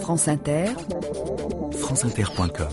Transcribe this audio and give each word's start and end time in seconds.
France 0.00 0.28
Inter, 0.28 0.66
franceinter.com. 1.72 2.68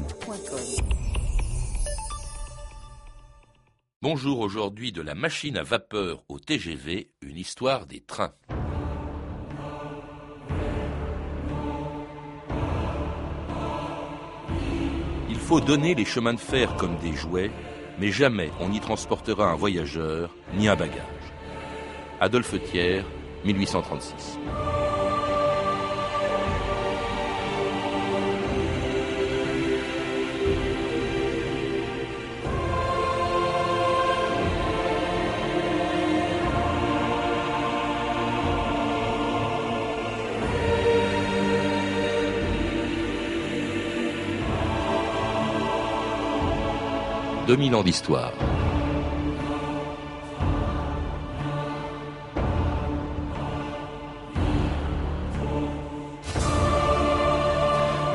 Bonjour 4.02 4.39
aujourd'hui 4.39 4.92
de 4.92 5.02
la 5.02 5.16
machine 5.16 5.58
à 5.58 5.64
vapeur 5.64 6.24
au 6.29 6.40
TGV, 6.40 7.12
une 7.22 7.38
histoire 7.38 7.86
des 7.86 8.02
trains. 8.02 8.34
Il 15.29 15.38
faut 15.38 15.61
donner 15.61 15.95
les 15.95 16.05
chemins 16.05 16.33
de 16.33 16.39
fer 16.39 16.75
comme 16.75 16.97
des 16.97 17.13
jouets, 17.13 17.52
mais 17.99 18.11
jamais 18.11 18.52
on 18.59 18.70
n'y 18.70 18.79
transportera 18.79 19.45
un 19.45 19.55
voyageur 19.55 20.36
ni 20.55 20.68
un 20.68 20.75
bagage. 20.75 21.05
Adolphe 22.20 22.61
Thiers, 22.63 23.04
1836. 23.45 24.38
2000 47.51 47.75
ans 47.75 47.83
d'histoire. 47.83 48.31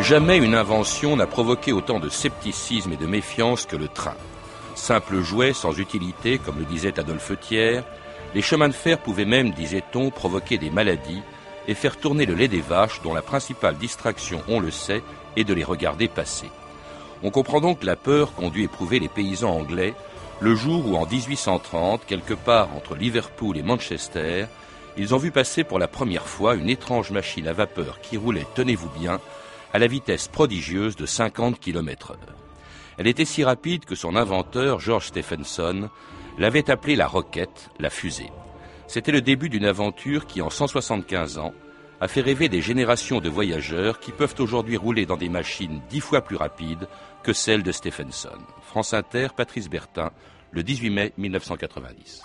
Jamais 0.01 0.39
une 0.39 0.55
invention 0.55 1.17
n'a 1.17 1.27
provoqué 1.27 1.75
autant 1.75 2.01
de 2.01 2.09
scepticisme 2.09 2.95
et 2.95 2.97
de 2.97 3.05
méfiance 3.05 3.67
que 3.67 3.77
le 3.77 3.89
train. 3.89 4.15
Simple 4.75 5.21
jouet 5.21 5.53
sans 5.53 5.79
utilité, 5.79 6.39
comme 6.39 6.59
le 6.59 6.65
disait 6.65 6.99
Adolphe 6.99 7.39
Thiers, 7.39 7.83
les 8.35 8.41
chemins 8.41 8.69
de 8.69 8.73
fer 8.73 8.97
pouvaient 8.97 9.27
même, 9.27 9.51
disait-on, 9.51 10.09
provoquer 10.09 10.57
des 10.57 10.71
maladies 10.71 11.21
et 11.69 11.75
faire 11.75 11.99
tourner 11.99 12.25
le 12.25 12.33
lait 12.33 12.49
des 12.49 12.63
vaches 12.63 13.03
dont 13.03 13.13
la 13.13 13.21
principale 13.21 13.77
distraction, 13.77 14.41
on 14.49 14.61
le 14.61 14.71
sait, 14.71 15.03
est 15.37 15.45
de 15.45 15.53
les 15.53 15.65
regarder 15.65 16.09
passer. 16.09 16.49
On 17.27 17.31
comprend 17.31 17.61
donc 17.61 17.83
la 17.83 17.97
peur 17.97 18.35
qu'ont 18.35 18.51
dû 18.51 18.63
éprouver 18.63 19.01
les 19.01 19.09
paysans 19.09 19.51
anglais 19.51 19.95
le 20.39 20.55
jour 20.55 20.87
où, 20.87 20.95
en 20.95 21.07
1830, 21.07 22.07
quelque 22.07 22.35
part 22.35 22.73
entre 22.77 22.95
Liverpool 22.95 23.59
et 23.59 23.65
Manchester, 23.65 24.47
ils 24.97 25.13
ont 25.13 25.19
vu 25.19 25.33
passer 25.33 25.65
pour 25.65 25.81
la 25.81 25.89
première 25.89 26.29
fois 26.29 26.55
une 26.55 26.69
étrange 26.69 27.11
machine 27.11 27.49
à 27.49 27.53
vapeur 27.53 28.01
qui 28.01 28.17
roulait, 28.17 28.47
tenez-vous 28.55 28.91
bien, 28.91 29.19
à 29.73 29.81
la 29.81 29.89
vitesse 29.89 30.29
prodigieuse 30.29 30.95
de 30.95 31.05
50 31.05 31.59
km 31.59 32.13
heure. 32.13 32.37
Elle 32.97 33.09
était 33.09 33.25
si 33.25 33.43
rapide 33.43 33.87
que 33.87 33.97
son 33.97 34.15
inventeur, 34.15 34.79
George 34.79 35.09
Stephenson, 35.09 35.91
l'avait 36.39 36.71
appelée 36.71 36.95
la 36.95 37.09
roquette, 37.09 37.71
la 37.81 37.91
fusée. 37.91 38.31
C'était 38.87 39.11
le 39.11 39.21
début 39.21 39.49
d'une 39.49 39.65
aventure 39.65 40.27
qui, 40.27 40.43
en 40.43 40.51
175 40.51 41.39
ans, 41.39 41.55
a 42.01 42.09
fait 42.09 42.21
rêver 42.21 42.49
des 42.49 42.61
générations 42.61 43.21
de 43.21 43.29
voyageurs 43.29 44.01
qui 44.01 44.13
peuvent 44.13 44.35
aujourd'hui 44.39 44.77
rouler 44.77 45.07
dans 45.07 45.17
des 45.17 45.29
machines 45.29 45.81
dix 45.89 46.01
fois 46.01 46.21
plus 46.21 46.37
rapides 46.37 46.89
que 47.23 47.33
celles 47.33 47.63
de 47.63 47.73
Stephenson. 47.73 48.39
France 48.63 48.95
Inter, 48.95 49.29
Patrice 49.37 49.69
Bertin, 49.69 50.11
le 50.53 50.63
18 50.63 50.91
mai 50.91 51.13
1990. 51.17 52.23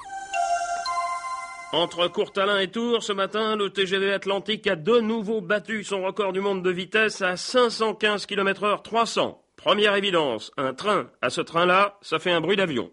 Entre 1.73 2.09
Courtalin 2.09 2.59
et 2.59 2.69
Tours, 2.69 3.01
ce 3.01 3.13
matin, 3.13 3.55
le 3.55 3.69
TGV 3.69 4.11
Atlantique 4.11 4.67
a 4.67 4.75
de 4.75 4.99
nouveau 4.99 5.39
battu 5.39 5.85
son 5.85 6.03
record 6.03 6.33
du 6.33 6.41
monde 6.41 6.63
de 6.63 6.69
vitesse 6.69 7.21
à 7.21 7.37
515 7.37 8.25
km 8.25 8.63
heure 8.63 8.83
300. 8.83 9.41
Première 9.55 9.95
évidence, 9.95 10.51
un 10.57 10.73
train 10.73 11.07
à 11.21 11.29
ce 11.29 11.39
train-là, 11.39 11.97
ça 12.01 12.19
fait 12.19 12.31
un 12.31 12.41
bruit 12.41 12.57
d'avion. 12.57 12.91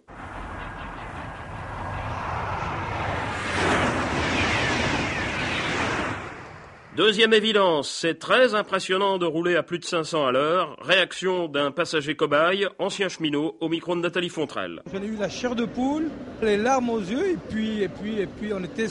Deuxième 6.98 7.32
évidence, 7.32 7.88
c'est 7.88 8.18
très 8.18 8.56
impressionnant 8.56 9.18
de 9.18 9.24
rouler 9.24 9.54
à 9.54 9.62
plus 9.62 9.78
de 9.78 9.84
500 9.84 10.26
à 10.26 10.32
l'heure. 10.32 10.76
Réaction 10.82 11.46
d'un 11.46 11.70
passager 11.70 12.16
cobaye, 12.16 12.66
ancien 12.80 13.08
cheminot, 13.08 13.54
au 13.60 13.68
micro 13.68 13.94
de 13.94 14.00
Nathalie 14.00 14.28
Fontrelle. 14.28 14.82
J'en 14.92 15.00
ai 15.00 15.06
eu 15.06 15.14
la 15.14 15.28
chair 15.28 15.54
de 15.54 15.64
poule, 15.64 16.10
les 16.42 16.56
larmes 16.56 16.90
aux 16.90 16.98
yeux, 16.98 17.30
et 17.30 17.36
puis, 17.36 17.84
et 17.84 17.88
puis, 17.88 18.18
et 18.18 18.26
puis 18.26 18.52
on 18.52 18.64
était 18.64 18.88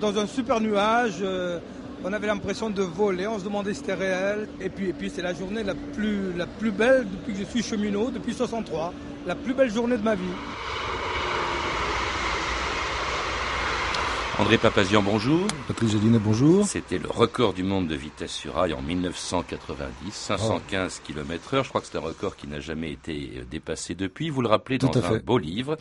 dans 0.00 0.18
un 0.18 0.26
super 0.26 0.62
nuage. 0.62 1.16
Euh, 1.20 1.58
on 2.02 2.10
avait 2.10 2.26
l'impression 2.26 2.70
de 2.70 2.80
voler, 2.80 3.26
on 3.26 3.38
se 3.38 3.44
demandait 3.44 3.74
si 3.74 3.80
c'était 3.80 3.92
réel. 3.92 4.48
Et 4.62 4.70
puis, 4.70 4.88
et 4.88 4.94
puis 4.94 5.10
c'est 5.14 5.20
la 5.20 5.34
journée 5.34 5.62
la 5.62 5.74
plus, 5.74 6.32
la 6.34 6.46
plus 6.46 6.70
belle 6.70 7.04
depuis 7.06 7.34
que 7.34 7.38
je 7.40 7.44
suis 7.44 7.62
cheminot, 7.62 8.12
depuis 8.12 8.32
63. 8.32 8.94
La 9.26 9.34
plus 9.34 9.52
belle 9.52 9.70
journée 9.70 9.98
de 9.98 10.02
ma 10.02 10.14
vie. 10.14 10.24
André 14.36 14.58
Papazian, 14.58 15.00
bonjour. 15.00 15.46
Patrice 15.68 15.92
Gélinet, 15.92 16.18
bonjour. 16.18 16.66
C'était 16.66 16.98
le 16.98 17.08
record 17.08 17.54
du 17.54 17.62
monde 17.62 17.86
de 17.86 17.94
vitesse 17.94 18.32
sur 18.32 18.54
rail 18.54 18.72
en 18.74 18.82
1990, 18.82 20.10
515 20.10 21.02
km 21.04 21.54
heure. 21.54 21.62
Je 21.62 21.68
crois 21.68 21.80
que 21.80 21.86
c'est 21.86 21.96
un 21.96 22.00
record 22.00 22.34
qui 22.34 22.48
n'a 22.48 22.58
jamais 22.58 22.90
été 22.90 23.44
dépassé 23.48 23.94
depuis. 23.94 24.30
Vous 24.30 24.42
le 24.42 24.48
rappelez 24.48 24.78
dans 24.78 24.90
un 24.96 25.18
beau 25.18 25.38
livre 25.38 25.76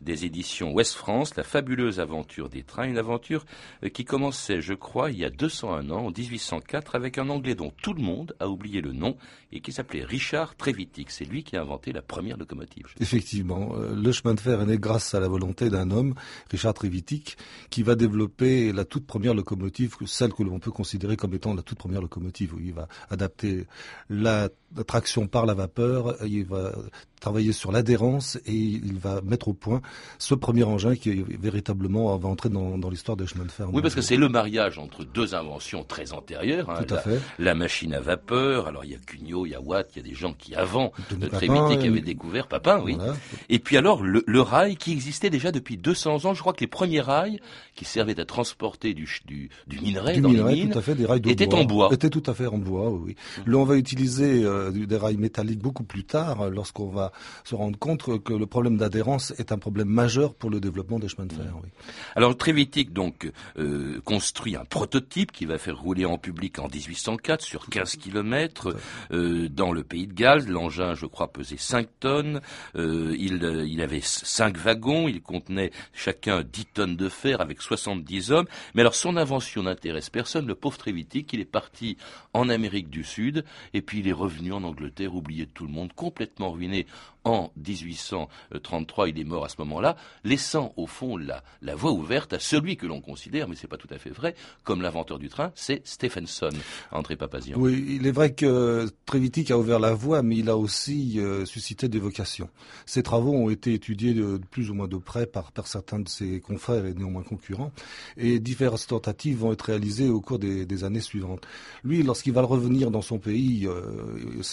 des 0.00 0.24
éditions 0.24 0.72
Ouest 0.72 0.94
France, 0.94 1.36
La 1.36 1.42
fabuleuse 1.42 2.00
aventure 2.00 2.48
des 2.48 2.62
trains, 2.62 2.84
une 2.84 2.98
aventure 2.98 3.44
euh, 3.82 3.88
qui 3.88 4.04
commençait, 4.04 4.60
je 4.60 4.74
crois, 4.74 5.10
il 5.10 5.18
y 5.18 5.24
a 5.24 5.30
201 5.30 5.90
ans, 5.90 6.06
en 6.06 6.10
1804, 6.10 6.94
avec 6.94 7.18
un 7.18 7.28
Anglais 7.28 7.54
dont 7.54 7.72
tout 7.82 7.94
le 7.94 8.02
monde 8.02 8.34
a 8.40 8.48
oublié 8.48 8.80
le 8.80 8.92
nom 8.92 9.16
et 9.52 9.60
qui 9.60 9.72
s'appelait 9.72 10.04
Richard 10.04 10.56
Trevithick. 10.56 11.10
C'est 11.10 11.24
lui 11.24 11.44
qui 11.44 11.56
a 11.56 11.62
inventé 11.62 11.92
la 11.92 12.02
première 12.02 12.36
locomotive. 12.36 12.86
Effectivement, 13.00 13.74
euh, 13.74 13.94
le 13.94 14.12
chemin 14.12 14.34
de 14.34 14.40
fer 14.40 14.60
est 14.60 14.66
né 14.66 14.78
grâce 14.78 15.14
à 15.14 15.20
la 15.20 15.28
volonté 15.28 15.70
d'un 15.70 15.90
homme, 15.90 16.14
Richard 16.50 16.74
Trevithick, 16.74 17.36
qui 17.70 17.82
va 17.82 17.94
développer 17.94 18.72
la 18.72 18.84
toute 18.84 19.06
première 19.06 19.34
locomotive, 19.34 19.94
celle 20.06 20.32
que 20.32 20.42
l'on 20.42 20.58
peut 20.58 20.70
considérer 20.70 21.16
comme 21.16 21.34
étant 21.34 21.54
la 21.54 21.62
toute 21.62 21.78
première 21.78 22.02
locomotive, 22.02 22.54
il 22.60 22.72
va 22.72 22.88
adapter 23.10 23.66
la 24.08 24.48
traction 24.86 25.26
par 25.26 25.46
la 25.46 25.54
vapeur, 25.54 26.16
il 26.24 26.44
va 26.44 26.72
travailler 27.20 27.52
sur 27.52 27.72
l'adhérence 27.72 28.36
et 28.46 28.54
il 28.54 28.98
va 28.98 29.20
mettre 29.22 29.48
au 29.48 29.54
point 29.54 29.80
ce 30.18 30.34
premier 30.34 30.64
engin 30.64 30.94
qui 30.96 31.10
est 31.10 31.24
véritablement 31.38 32.16
va 32.16 32.28
entrer 32.28 32.48
dans, 32.48 32.78
dans 32.78 32.90
l'histoire 32.90 33.16
des 33.16 33.26
chemins 33.26 33.44
de 33.44 33.50
fer. 33.50 33.68
Oui, 33.72 33.82
parce 33.82 33.94
que 33.94 34.00
c'est 34.00 34.16
le 34.16 34.28
mariage 34.28 34.78
entre 34.78 35.04
deux 35.04 35.34
inventions 35.34 35.84
très 35.84 36.12
antérieures. 36.12 36.70
Hein, 36.70 36.84
Tout 36.86 36.94
à 36.94 36.96
la, 36.96 37.02
fait. 37.02 37.20
La 37.38 37.54
machine 37.54 37.94
à 37.94 38.00
vapeur. 38.00 38.66
Alors 38.66 38.84
il 38.84 38.92
y 38.92 38.94
a 38.94 38.98
Cugnot, 38.98 39.46
il 39.46 39.50
y 39.50 39.54
a 39.54 39.60
Watt, 39.60 39.90
il 39.94 39.98
y 39.98 40.06
a 40.06 40.08
des 40.08 40.14
gens 40.14 40.32
qui 40.32 40.54
avant 40.54 40.92
de 41.10 41.26
Trévité 41.26 41.78
qui 41.78 41.88
avaient 41.88 42.00
découvert 42.00 42.46
Papin, 42.46 42.80
oui. 42.82 42.94
Voilà. 42.94 43.14
Et 43.48 43.58
puis 43.58 43.76
alors 43.76 44.02
le, 44.02 44.22
le, 44.26 44.40
rail 44.40 44.76
qui 44.76 44.92
existait 44.92 45.30
déjà 45.30 45.52
depuis 45.52 45.76
200 45.76 46.24
ans. 46.24 46.34
Je 46.34 46.40
crois 46.40 46.52
que 46.52 46.60
les 46.60 46.66
premiers 46.66 47.00
rails 47.00 47.40
qui 47.74 47.84
servaient 47.84 48.18
à 48.20 48.24
transporter 48.24 48.94
du, 48.94 49.08
du, 49.26 49.50
du 49.66 49.80
minerai 49.80 50.14
du 50.14 50.20
dans 50.20 50.28
minerai, 50.28 50.54
les 50.54 50.60
mines 50.62 50.72
tout 50.72 50.78
à 50.78 50.82
fait, 50.82 50.94
des 50.94 51.06
rails 51.06 51.20
de 51.20 51.30
étaient 51.30 51.46
bois. 51.46 51.60
en 51.60 51.64
bois. 51.64 51.88
Étaient 51.92 52.10
tout 52.10 52.22
à 52.26 52.34
fait 52.34 52.46
en 52.46 52.58
bois, 52.58 52.90
oui. 52.90 53.14
Mmh. 53.14 53.50
Là, 53.50 53.58
on 53.58 53.64
va 53.64 53.76
utiliser 53.76 54.44
euh, 54.44 54.70
des 54.70 54.96
rails 54.96 55.16
métalliques 55.16 55.60
beaucoup 55.60 55.84
plus 55.84 56.04
tard, 56.04 56.50
lorsqu'on 56.50 56.88
va 56.88 57.12
se 57.44 57.54
rendre 57.54 57.78
compte 57.78 58.22
que 58.22 58.32
le 58.32 58.46
problème 58.46 58.76
d'adhérence 58.76 59.32
est 59.38 59.52
un 59.52 59.58
problème 59.58 59.75
majeur 59.84 60.34
pour 60.34 60.50
le 60.50 60.60
développement 60.60 60.98
des 60.98 61.08
chemins 61.08 61.26
de 61.26 61.32
fer. 61.32 61.52
Oui. 61.62 61.68
Alors 62.14 62.36
Trévitic 62.36 62.92
donc 62.92 63.30
euh, 63.58 64.00
construit 64.04 64.56
un 64.56 64.64
prototype 64.64 65.32
qui 65.32 65.44
va 65.44 65.58
faire 65.58 65.78
rouler 65.78 66.04
en 66.04 66.18
public 66.18 66.58
en 66.58 66.68
1804 66.68 67.42
sur 67.42 67.68
15 67.68 67.96
km 67.96 68.76
euh, 69.12 69.48
dans 69.48 69.72
le 69.72 69.82
pays 69.84 70.06
de 70.06 70.12
Galles. 70.12 70.46
L'engin, 70.46 70.94
je 70.94 71.06
crois, 71.06 71.32
pesait 71.32 71.56
5 71.56 71.88
tonnes. 72.00 72.40
Euh, 72.76 73.14
il, 73.18 73.42
il 73.68 73.82
avait 73.82 74.00
5 74.02 74.56
wagons. 74.56 75.08
Il 75.08 75.22
contenait 75.22 75.70
chacun 75.92 76.42
10 76.42 76.66
tonnes 76.66 76.96
de 76.96 77.08
fer 77.08 77.40
avec 77.40 77.62
70 77.62 78.32
hommes. 78.32 78.46
Mais 78.74 78.82
alors 78.82 78.94
son 78.94 79.16
invention 79.16 79.62
n'intéresse 79.64 80.10
personne. 80.10 80.46
Le 80.46 80.54
pauvre 80.54 80.78
Trévitic, 80.78 81.32
il 81.32 81.40
est 81.40 81.44
parti 81.44 81.96
en 82.32 82.48
Amérique 82.48 82.90
du 82.90 83.04
Sud 83.04 83.44
et 83.74 83.82
puis 83.82 84.00
il 84.00 84.08
est 84.08 84.12
revenu 84.12 84.52
en 84.52 84.62
Angleterre, 84.62 85.14
oublié 85.14 85.46
de 85.46 85.50
tout 85.50 85.66
le 85.66 85.72
monde, 85.72 85.92
complètement 85.92 86.50
ruiné 86.50 86.86
en 87.26 87.50
1833, 87.56 89.08
il 89.08 89.18
est 89.18 89.24
mort 89.24 89.44
à 89.44 89.48
ce 89.48 89.56
moment-là, 89.58 89.96
laissant 90.22 90.72
au 90.76 90.86
fond 90.86 91.16
la, 91.16 91.42
la 91.60 91.74
voie 91.74 91.90
ouverte 91.90 92.32
à 92.32 92.38
celui 92.38 92.76
que 92.76 92.86
l'on 92.86 93.00
considère, 93.00 93.48
mais 93.48 93.56
c'est 93.56 93.66
pas 93.66 93.76
tout 93.76 93.88
à 93.90 93.98
fait 93.98 94.10
vrai, 94.10 94.36
comme 94.62 94.80
l'inventeur 94.80 95.18
du 95.18 95.28
train, 95.28 95.50
c'est 95.56 95.84
Stephenson, 95.84 96.50
André 96.92 97.16
Papazian. 97.16 97.58
Oui, 97.58 97.84
il 97.88 98.06
est 98.06 98.12
vrai 98.12 98.32
que 98.32 98.88
Trevithick 99.06 99.50
a 99.50 99.58
ouvert 99.58 99.80
la 99.80 99.92
voie, 99.92 100.22
mais 100.22 100.36
il 100.36 100.48
a 100.48 100.56
aussi 100.56 101.18
euh, 101.18 101.44
suscité 101.44 101.88
des 101.88 101.98
vocations. 101.98 102.48
Ses 102.86 103.02
travaux 103.02 103.32
ont 103.32 103.50
été 103.50 103.74
étudiés 103.74 104.14
de 104.14 104.40
plus 104.52 104.70
ou 104.70 104.74
moins 104.74 104.86
de 104.86 104.96
près 104.96 105.26
par, 105.26 105.50
par, 105.50 105.66
certains 105.66 105.98
de 105.98 106.08
ses 106.08 106.40
confrères 106.40 106.86
et 106.86 106.94
néanmoins 106.94 107.24
concurrents, 107.24 107.72
et 108.16 108.38
diverses 108.38 108.86
tentatives 108.86 109.38
vont 109.38 109.52
être 109.52 109.62
réalisées 109.62 110.08
au 110.08 110.20
cours 110.20 110.38
des, 110.38 110.64
des 110.64 110.84
années 110.84 111.00
suivantes. 111.00 111.44
Lui, 111.82 112.04
lorsqu'il 112.04 112.34
va 112.34 112.42
revenir 112.42 112.92
dans 112.92 113.02
son 113.02 113.18
pays, 113.18 113.66
euh, 113.66 113.82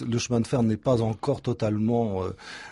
le 0.08 0.18
chemin 0.18 0.42
de 0.42 0.48
fer 0.48 0.64
n'est 0.64 0.76
pas 0.76 1.04
encore 1.04 1.42
totalement 1.44 2.24
euh, 2.24 2.32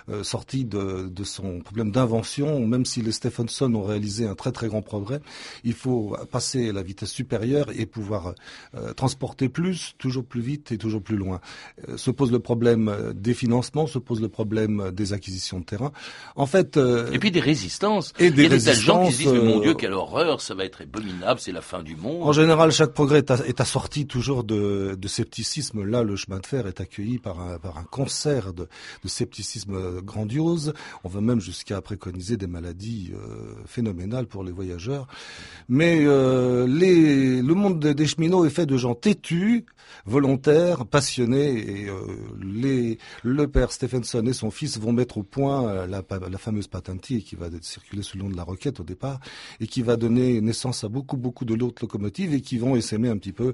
euh, 0.09 0.23
sorti 0.23 0.65
de, 0.65 1.09
de, 1.09 1.23
son 1.23 1.59
problème 1.59 1.91
d'invention 1.91 2.65
même 2.65 2.85
si 2.85 3.01
les 3.01 3.11
Stephenson 3.11 3.73
ont 3.75 3.83
réalisé 3.83 4.25
un 4.25 4.35
très 4.35 4.51
très 4.51 4.67
grand 4.67 4.81
progrès, 4.81 5.21
il 5.63 5.73
faut 5.73 6.15
passer 6.31 6.69
à 6.69 6.73
la 6.73 6.83
vitesse 6.83 7.11
supérieure 7.11 7.67
et 7.75 7.85
pouvoir 7.85 8.33
euh, 8.75 8.93
transporter 8.93 9.49
plus, 9.49 9.93
toujours 9.97 10.25
plus 10.25 10.41
vite 10.41 10.71
et 10.71 10.77
toujours 10.77 11.01
plus 11.01 11.17
loin. 11.17 11.39
Euh, 11.89 11.97
se 11.97 12.11
pose 12.11 12.31
le 12.31 12.39
problème 12.39 13.13
des 13.13 13.33
financements, 13.33 13.87
se 13.87 13.99
pose 13.99 14.21
le 14.21 14.29
problème 14.29 14.91
des 14.91 15.13
acquisitions 15.13 15.59
de 15.59 15.65
terrain. 15.65 15.91
En 16.35 16.45
fait, 16.45 16.77
et 16.77 17.19
puis 17.19 17.31
des 17.31 17.39
résistances. 17.39 18.13
Et 18.19 18.31
des 18.31 18.45
il 18.45 18.51
y 18.51 18.53
a 18.53 18.57
des 18.57 18.73
gens 18.73 19.05
qui 19.05 19.13
se 19.13 19.17
disent 19.19 19.31
mais 19.31 19.39
mon 19.39 19.59
Dieu 19.59 19.73
quelle 19.73 19.93
horreur, 19.93 20.41
ça 20.41 20.55
va 20.55 20.65
être 20.65 20.81
abominable, 20.81 21.39
c'est 21.39 21.51
la 21.51 21.61
fin 21.61 21.83
du 21.83 21.95
monde. 21.95 22.23
En 22.23 22.31
général, 22.31 22.71
chaque 22.71 22.93
progrès 22.93 23.19
est, 23.19 23.31
est 23.31 23.61
assorti 23.61 24.07
toujours 24.07 24.43
de, 24.43 24.95
de, 24.99 25.07
scepticisme. 25.07 25.83
Là, 25.83 26.03
le 26.03 26.15
chemin 26.15 26.39
de 26.39 26.45
fer 26.45 26.67
est 26.67 26.81
accueilli 26.81 27.17
par 27.17 27.39
un, 27.39 27.57
par 27.59 27.77
un 27.77 27.83
concert 27.83 28.53
de, 28.53 28.67
de 29.03 29.07
scepticisme 29.07 29.75
grandiose. 30.03 30.73
On 31.03 31.09
va 31.09 31.21
même 31.21 31.39
jusqu'à 31.39 31.81
préconiser 31.81 32.37
des 32.37 32.47
maladies 32.47 33.11
euh, 33.13 33.53
phénoménales 33.65 34.27
pour 34.27 34.43
les 34.43 34.51
voyageurs. 34.51 35.07
Mais 35.69 35.99
euh, 36.05 36.67
les, 36.67 37.20
le 37.53 37.59
monde 37.59 37.79
des 37.79 38.07
cheminots 38.07 38.45
est 38.45 38.49
fait 38.49 38.65
de 38.65 38.77
gens 38.77 38.95
têtus, 38.95 39.65
volontaires, 40.05 40.85
passionnés. 40.85 41.81
Et 41.81 41.89
euh, 41.89 41.95
les, 42.41 42.97
le 43.23 43.47
père 43.47 43.71
Stephenson 43.71 44.25
et 44.25 44.33
son 44.33 44.51
fils 44.51 44.79
vont 44.79 44.93
mettre 44.93 45.17
au 45.17 45.23
point 45.23 45.85
la, 45.85 46.01
la 46.09 46.37
fameuse 46.37 46.67
Patentie 46.67 47.23
qui 47.23 47.35
va 47.35 47.47
circuler 47.61 48.03
sous 48.03 48.17
le 48.17 48.23
nom 48.23 48.29
de 48.29 48.37
la 48.37 48.43
Roquette 48.43 48.79
au 48.79 48.83
départ 48.83 49.19
et 49.59 49.67
qui 49.67 49.81
va 49.81 49.97
donner 49.97 50.41
naissance 50.41 50.83
à 50.83 50.89
beaucoup 50.89 51.17
beaucoup 51.17 51.45
de 51.45 51.53
l'autre 51.53 51.81
locomotives 51.81 52.33
et 52.33 52.41
qui 52.41 52.57
vont 52.57 52.75
essaimer 52.75 53.09
un 53.09 53.17
petit 53.17 53.33
peu 53.33 53.53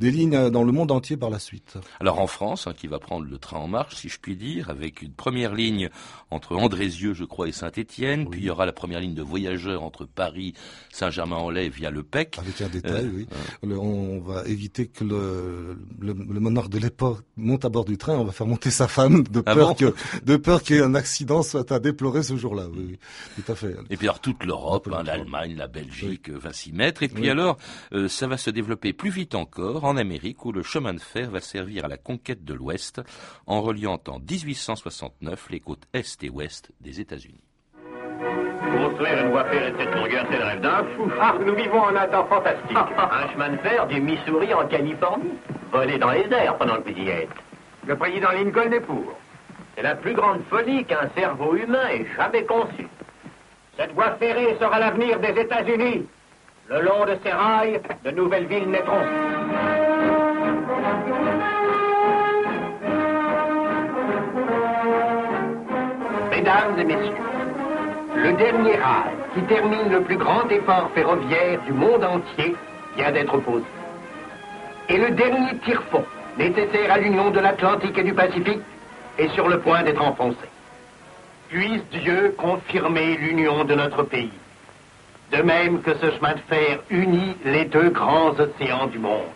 des 0.00 0.10
lignes 0.10 0.50
dans 0.50 0.64
le 0.64 0.72
monde 0.72 0.90
entier 0.90 1.16
par 1.16 1.30
la 1.30 1.38
suite. 1.38 1.78
Alors 2.00 2.20
en 2.20 2.26
France, 2.26 2.66
hein, 2.66 2.74
qui 2.76 2.86
va 2.86 2.98
prendre 2.98 3.26
le 3.26 3.38
train 3.38 3.58
en 3.58 3.68
marche, 3.68 3.96
si 3.96 4.08
je 4.08 4.18
puis 4.18 4.36
dire, 4.36 4.70
avec 4.70 5.02
une 5.02 5.12
première 5.12 5.54
ligne 5.54 5.88
entre 6.30 6.56
Andrézieux, 6.56 7.14
je 7.14 7.24
crois, 7.24 7.48
et 7.48 7.52
Saint-Étienne, 7.52 8.20
oui. 8.22 8.28
puis 8.30 8.40
il 8.40 8.46
y 8.46 8.50
aura 8.50 8.66
la 8.66 8.72
première 8.72 9.00
ligne 9.00 9.14
de 9.14 9.22
voyageurs 9.22 9.82
entre 9.82 10.04
Paris, 10.04 10.54
Saint-Germain-en-Laye 10.92 11.70
via 11.70 11.90
le 11.90 12.02
PEC. 12.02 12.38
Avec 12.38 12.60
un 12.60 12.68
détail, 12.68 13.04
euh, 13.04 13.12
oui. 13.14 13.26
Le, 13.62 13.78
on 13.78 14.20
va 14.20 14.44
éviter 14.46 14.86
que 14.86 15.04
le, 15.04 15.78
le, 16.00 16.12
le 16.12 16.40
monarque 16.40 16.68
de 16.68 16.78
l'époque 16.78 17.20
monte 17.36 17.64
à 17.64 17.68
bord 17.68 17.84
du 17.84 17.98
train, 17.98 18.14
on 18.14 18.24
va 18.24 18.32
faire 18.32 18.46
monter 18.46 18.70
sa 18.70 18.88
femme 18.88 19.22
de 19.24 19.42
Ah 19.46 19.54
peur 19.54 19.68
bon 19.68 19.74
que 19.74 19.94
de 20.24 20.36
peur 20.36 20.62
qu'il 20.62 20.76
y 20.76 20.78
ait 20.78 20.82
un 20.82 20.94
accident 20.94 21.42
soit 21.42 21.70
à 21.72 21.78
déplorer 21.78 22.22
ce 22.22 22.36
jour-là. 22.36 22.66
Oui, 22.72 22.86
oui, 22.90 22.98
tout 23.36 23.52
à 23.52 23.54
fait. 23.54 23.76
Et 23.90 23.96
puis 23.96 24.06
alors 24.06 24.20
toute 24.20 24.44
l'Europe, 24.44 24.88
hein, 24.92 25.02
l'Allemagne, 25.02 25.56
la 25.56 25.68
Belgique 25.68 26.26
oui. 26.28 26.34
va 26.40 26.52
s'y 26.52 26.72
mettre. 26.72 27.02
Et 27.02 27.08
puis 27.08 27.24
oui. 27.24 27.30
alors, 27.30 27.58
euh, 27.92 28.08
ça 28.08 28.26
va 28.26 28.36
se 28.36 28.50
développer 28.50 28.92
plus 28.92 29.10
vite 29.10 29.34
encore 29.34 29.84
en 29.84 29.96
Amérique 29.96 30.44
où 30.44 30.52
le 30.52 30.62
chemin 30.62 30.94
de 30.94 31.00
fer 31.00 31.30
va 31.30 31.40
servir 31.40 31.84
à 31.84 31.88
la 31.88 31.96
conquête 31.96 32.44
de 32.44 32.54
l'Ouest 32.54 33.00
en 33.46 33.62
reliant 33.62 34.00
en 34.08 34.18
1869 34.18 35.48
les 35.50 35.60
côtes 35.60 35.84
Est 35.92 36.22
et 36.24 36.30
Ouest 36.30 36.70
des 36.80 37.00
États-Unis. 37.00 37.42
Construire 38.76 39.24
une 39.24 39.30
voie 39.30 39.44
ferrée 39.44 39.70
de 39.70 39.78
cette 39.78 39.94
longueur, 39.94 40.24
c'est 40.30 40.38
le 40.38 40.44
rêve 40.44 40.60
d'un 40.60 40.84
fou. 40.96 41.10
Ah, 41.20 41.34
nous 41.44 41.54
vivons 41.54 41.80
en 41.80 41.96
un 41.96 42.06
temps 42.08 42.26
fantastique. 42.26 42.76
un 42.98 43.32
chemin 43.32 43.50
de 43.50 43.56
fer 43.58 43.86
du 43.86 44.00
Missouri 44.00 44.52
en 44.54 44.66
Californie, 44.66 45.34
volé 45.72 45.98
dans 45.98 46.10
les 46.10 46.26
airs 46.32 46.56
pendant 46.56 46.76
que 46.76 46.90
vous 46.90 46.98
y 46.98 47.08
êtes. 47.08 47.30
Le 47.86 47.96
président 47.96 48.30
Lincoln 48.32 48.72
est 48.72 48.80
pour. 48.80 49.14
C'est 49.74 49.82
la 49.82 49.94
plus 49.94 50.14
grande 50.14 50.40
folie 50.48 50.84
qu'un 50.84 51.08
cerveau 51.16 51.54
humain 51.54 51.88
ait 51.90 52.06
jamais 52.16 52.44
conçue. 52.44 52.88
Cette 53.78 53.92
voie 53.92 54.12
ferrée 54.18 54.56
sera 54.58 54.78
l'avenir 54.78 55.20
des 55.20 55.38
États-Unis. 55.40 56.06
Le 56.68 56.80
long 56.80 57.04
de 57.04 57.16
ces 57.22 57.30
rails, 57.30 57.80
de 58.04 58.10
nouvelles 58.10 58.46
villes 58.46 58.70
naîtront. 58.70 59.04
Mesdames 66.30 66.78
et 66.78 66.84
messieurs, 66.84 67.35
le 68.16 68.32
dernier 68.32 68.76
rail 68.76 69.14
qui 69.34 69.42
termine 69.42 69.90
le 69.90 70.00
plus 70.02 70.16
grand 70.16 70.48
effort 70.50 70.90
ferroviaire 70.94 71.60
du 71.66 71.72
monde 71.72 72.02
entier 72.02 72.56
vient 72.96 73.12
d'être 73.12 73.38
posé. 73.38 73.64
Et 74.88 74.96
le 74.96 75.10
dernier 75.10 75.58
tire-fond 75.64 76.04
nécessaire 76.38 76.92
à 76.92 76.98
l'union 76.98 77.30
de 77.30 77.40
l'Atlantique 77.40 77.96
et 77.98 78.02
du 78.02 78.14
Pacifique 78.14 78.62
est 79.18 79.28
sur 79.34 79.48
le 79.48 79.60
point 79.60 79.82
d'être 79.82 80.02
enfoncé. 80.02 80.48
Puisse 81.48 81.84
Dieu 81.90 82.34
confirmer 82.36 83.16
l'union 83.16 83.64
de 83.64 83.74
notre 83.74 84.02
pays. 84.02 84.32
De 85.32 85.42
même 85.42 85.82
que 85.82 85.94
ce 85.94 86.10
chemin 86.12 86.34
de 86.34 86.40
fer 86.48 86.78
unit 86.90 87.36
les 87.44 87.64
deux 87.66 87.90
grands 87.90 88.30
océans 88.38 88.86
du 88.86 88.98
monde. 88.98 89.30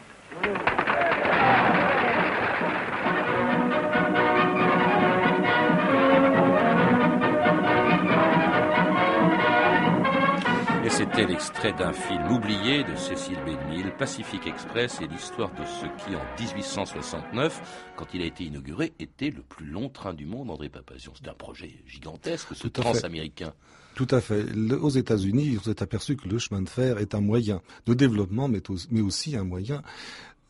C'était 11.21 11.33
l'extrait 11.33 11.73
d'un 11.73 11.93
film 11.93 12.33
oublié 12.33 12.83
de 12.83 12.95
Cécile 12.97 13.37
B2000, 13.47 13.95
Pacific 13.97 14.47
Express, 14.47 15.01
et 15.03 15.07
l'histoire 15.07 15.51
de 15.51 15.65
ce 15.65 15.85
qui, 16.03 16.17
en 16.17 16.23
1869, 16.39 17.93
quand 17.97 18.07
il 18.15 18.23
a 18.23 18.25
été 18.25 18.45
inauguré, 18.45 18.93
était 18.99 19.29
le 19.29 19.43
plus 19.43 19.67
long 19.67 19.91
train 19.91 20.15
du 20.15 20.25
monde, 20.25 20.51
André 20.51 20.71
Papazion. 20.71 21.13
C'est 21.15 21.29
un 21.29 21.35
projet 21.35 21.73
gigantesque, 21.87 22.55
ce 22.55 22.69
transaméricain. 22.69 23.53
Tout 23.95 24.07
à 24.11 24.21
fait. 24.23 24.45
Le, 24.55 24.81
aux 24.83 24.89
États-Unis, 24.89 25.59
ils 25.59 25.61
s'est 25.61 25.83
aperçu 25.83 26.17
que 26.17 26.27
le 26.27 26.39
chemin 26.39 26.63
de 26.63 26.69
fer 26.71 26.97
est 26.99 27.15
un 27.15 27.21
moyen 27.21 27.61
de 27.87 27.93
développement, 27.93 28.49
mais, 28.49 28.63
mais 28.91 29.03
aussi 29.03 29.37
un 29.37 29.45
moyen 29.45 29.83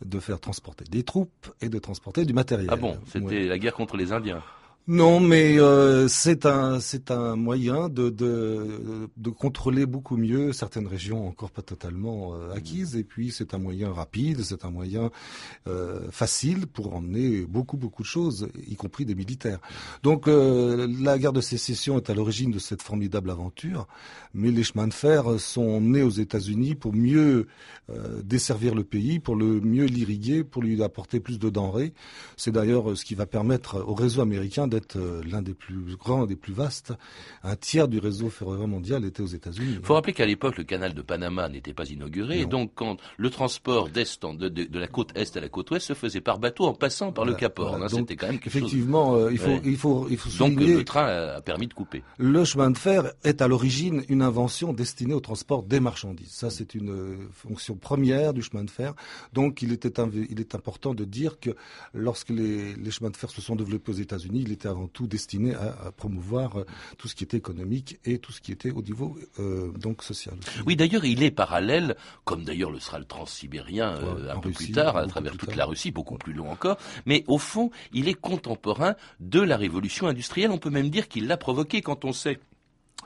de 0.05 0.20
faire 0.20 0.38
transporter 0.38 0.84
des 0.84 1.02
troupes 1.02 1.49
et 1.61 1.69
de 1.69 1.78
transporter 1.81 2.25
du 2.25 2.32
matériel. 2.32 2.69
Ah 2.70 2.76
bon 2.76 2.96
C'était 3.06 3.25
ouais. 3.26 3.46
la 3.46 3.58
guerre 3.58 3.75
contre 3.75 3.96
les 3.96 4.12
Indiens 4.12 4.43
non, 4.90 5.20
mais 5.20 5.60
euh, 5.60 6.08
c'est 6.08 6.46
un 6.46 6.78
un 7.10 7.37
moyen 7.37 7.88
de, 7.88 8.10
de 8.10 9.08
de 9.16 9.31
contrôler 9.31 9.87
beaucoup 9.87 10.16
mieux 10.16 10.52
certaines 10.52 10.88
régions 10.88 11.28
encore 11.28 11.52
pas 11.52 11.62
totalement 11.62 12.34
euh, 12.34 12.52
acquises. 12.54 12.96
Et 12.96 13.04
puis 13.04 13.31
c'est 13.31 13.54
un 13.54 13.58
moyen 13.58 13.92
rapide, 13.92 14.42
c'est 14.42 14.64
un 14.64 14.70
moyen 14.72 15.12
euh, 15.69 16.10
facile 16.10 16.66
pour 16.66 16.92
emmener 16.96 17.42
beaucoup 17.42 17.76
beaucoup 17.76 18.02
de 18.02 18.08
choses, 18.08 18.48
y 18.66 18.75
compris 18.75 19.04
des 19.04 19.14
militaires. 19.14 19.60
Donc 20.02 20.26
euh, 20.26 20.88
la 21.00 21.19
guerre 21.20 21.32
de 21.32 21.40
sécession 21.40 21.96
est 21.96 22.10
à 22.10 22.14
l'origine 22.14 22.50
de 22.50 22.58
cette 22.58 22.82
formidable 22.82 23.31
aventure, 23.31 23.87
mais 24.34 24.50
les 24.50 24.64
chemins 24.64 24.88
de 24.88 24.94
fer 24.94 25.38
sont 25.38 25.81
nés 25.81 26.02
aux 26.02 26.10
États-Unis 26.10 26.75
pour 26.75 26.94
mieux 26.94 27.46
desservir 28.25 28.75
le 28.75 28.84
pays, 28.84 29.19
pour 29.20 29.37
le 29.37 29.60
mieux 29.60 29.84
l'irriguer, 29.84 30.44
pour 30.44 30.62
lui 30.62 30.82
apporter 30.82 31.20
plus 31.20 31.38
de 31.38 31.50
denrées. 31.50 31.92
C'est 32.37 32.52
d'ailleurs 32.52 32.96
ce 32.96 33.04
qui 33.04 33.14
va 33.14 33.26
permettre 33.26 33.84
au 33.87 33.94
réseau 33.94 34.20
américain 34.22 34.66
l'un 34.96 35.42
des 35.42 35.54
plus 35.54 35.96
grands, 35.96 36.26
des 36.26 36.36
plus 36.36 36.52
vastes. 36.52 36.92
Un 37.42 37.56
tiers 37.56 37.88
du 37.88 37.98
réseau 37.98 38.30
ferroviaire 38.30 38.68
mondial 38.68 39.04
était 39.04 39.22
aux 39.22 39.26
États-Unis. 39.26 39.76
Il 39.78 39.84
faut 39.84 39.94
rappeler 39.94 40.12
qu'à 40.12 40.26
l'époque, 40.26 40.56
le 40.56 40.64
canal 40.64 40.94
de 40.94 41.02
Panama 41.02 41.48
n'était 41.48 41.74
pas 41.74 41.88
inauguré, 41.88 42.36
non. 42.36 42.42
et 42.42 42.46
donc 42.46 42.72
quand 42.74 42.96
le 43.16 43.30
transport 43.30 43.88
d'est, 43.88 44.22
de, 44.22 44.48
de, 44.48 44.64
de, 44.64 44.78
la 44.78 44.86
côte 44.88 45.10
est 45.14 45.36
à 45.36 45.40
la 45.40 45.48
côte 45.48 45.70
ouest 45.70 45.86
se 45.86 45.94
faisait 45.94 46.20
par 46.20 46.38
bateau 46.38 46.64
en 46.64 46.74
passant 46.74 47.12
par 47.12 47.24
voilà, 47.24 47.36
le 47.36 47.40
Cap 47.40 47.58
Horn. 47.58 47.70
Voilà. 47.70 47.86
Hein, 47.86 47.88
C'était 47.88 48.16
quand 48.16 48.26
même 48.26 48.38
quelque 48.38 48.56
effectivement, 48.56 49.14
chose. 49.14 49.26
Euh, 49.26 49.32
il 49.32 49.38
faut, 49.38 49.49
ouais. 49.49 49.62
il 49.64 49.76
faut, 49.76 50.06
il 50.10 50.16
faut 50.16 50.30
donc 50.38 50.60
le 50.60 50.84
train 50.84 51.06
a 51.06 51.40
permis 51.40 51.66
de 51.66 51.75
couper. 51.75 52.02
Le 52.18 52.44
chemin 52.44 52.70
de 52.70 52.78
fer 52.78 53.12
est 53.25 53.42
à 53.42 53.49
l'origine 53.49 54.02
une 54.08 54.22
invention 54.22 54.72
destinée 54.72 55.14
au 55.14 55.20
transport 55.20 55.62
des 55.62 55.80
marchandises. 55.80 56.30
Ça, 56.30 56.50
c'est 56.50 56.75
une 56.75 56.90
euh, 56.90 57.16
fonction 57.32 57.76
première 57.76 58.32
du 58.32 58.42
chemin 58.42 58.64
de 58.64 58.70
fer. 58.70 58.94
Donc, 59.32 59.62
il 59.62 59.72
était, 59.72 59.92
il 60.30 60.40
est 60.40 60.54
important 60.54 60.94
de 60.94 61.04
dire 61.04 61.38
que 61.40 61.50
lorsque 61.94 62.30
les, 62.30 62.75
les 62.75 62.90
chemins 62.90 63.10
de 63.10 63.16
fer 63.16 63.30
se 63.30 63.40
sont 63.40 63.56
développés 63.56 63.92
aux 63.92 63.96
États-Unis, 63.96 64.42
il 64.44 64.52
était 64.52 64.68
avant 64.70 64.88
tout 64.88 65.06
destiné 65.06 65.54
à, 65.54 65.76
à, 65.86 65.92
promouvoir 65.92 66.60
euh, 66.60 66.66
tout 66.98 67.08
ce 67.08 67.14
qui 67.14 67.24
était 67.24 67.36
économique 67.36 67.98
et 68.04 68.18
tout 68.18 68.32
ce 68.32 68.40
qui 68.40 68.52
était 68.52 68.70
au 68.70 68.82
niveau 68.82 69.18
euh, 69.38 69.72
donc 69.72 70.02
social. 70.02 70.36
Oui, 70.66 70.76
d'ailleurs, 70.76 71.04
il 71.04 71.22
est 71.22 71.30
parallèle, 71.30 71.96
comme 72.24 72.44
d'ailleurs 72.44 72.70
le 72.70 72.80
sera 72.80 72.98
le 72.98 73.04
transsibérien 73.04 73.96
euh, 73.96 74.24
ouais, 74.24 74.30
un 74.30 74.38
peu 74.38 74.48
Russie, 74.48 74.64
plus 74.66 74.72
tard, 74.72 74.96
à 74.96 75.06
travers 75.06 75.32
toute 75.36 75.48
tard. 75.50 75.58
la 75.58 75.66
Russie, 75.66 75.90
beaucoup 75.90 76.16
plus 76.16 76.32
long 76.32 76.50
encore. 76.50 76.78
Mais 77.06 77.24
au 77.26 77.38
fond, 77.38 77.70
il 77.92 78.08
est 78.08 78.14
contemporain 78.14 78.94
de 79.20 79.40
la 79.40 79.56
révolution 79.56 80.06
industrielle. 80.06 80.50
On 80.50 80.58
peut 80.58 80.70
même 80.70 80.90
dire 80.90 81.08
qu'il 81.08 81.26
l'a 81.26 81.36
provoqué 81.36 81.82
quand 81.82 82.04
on 82.04 82.12
sait 82.12 82.38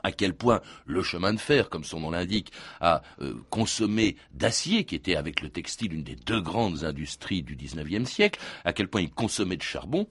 à 0.03 0.11
quel 0.11 0.35
point 0.35 0.61
le 0.85 1.01
chemin 1.01 1.33
de 1.33 1.39
fer, 1.39 1.69
comme 1.69 1.83
son 1.83 1.99
nom 1.99 2.11
l'indique, 2.11 2.51
a 2.79 3.01
euh, 3.21 3.33
consommé 3.49 4.17
d'acier, 4.33 4.83
qui 4.83 4.95
était 4.95 5.15
avec 5.15 5.41
le 5.41 5.49
textile 5.49 5.93
une 5.93 6.03
des 6.03 6.15
deux 6.15 6.41
grandes 6.41 6.83
industries 6.83 7.41
du 7.41 7.55
XIXe 7.55 8.09
siècle, 8.09 8.39
à 8.65 8.73
quel 8.73 8.87
point 8.87 9.01
il 9.01 9.09
consommait 9.09 9.57
de 9.57 9.63
charbon, 9.63 10.07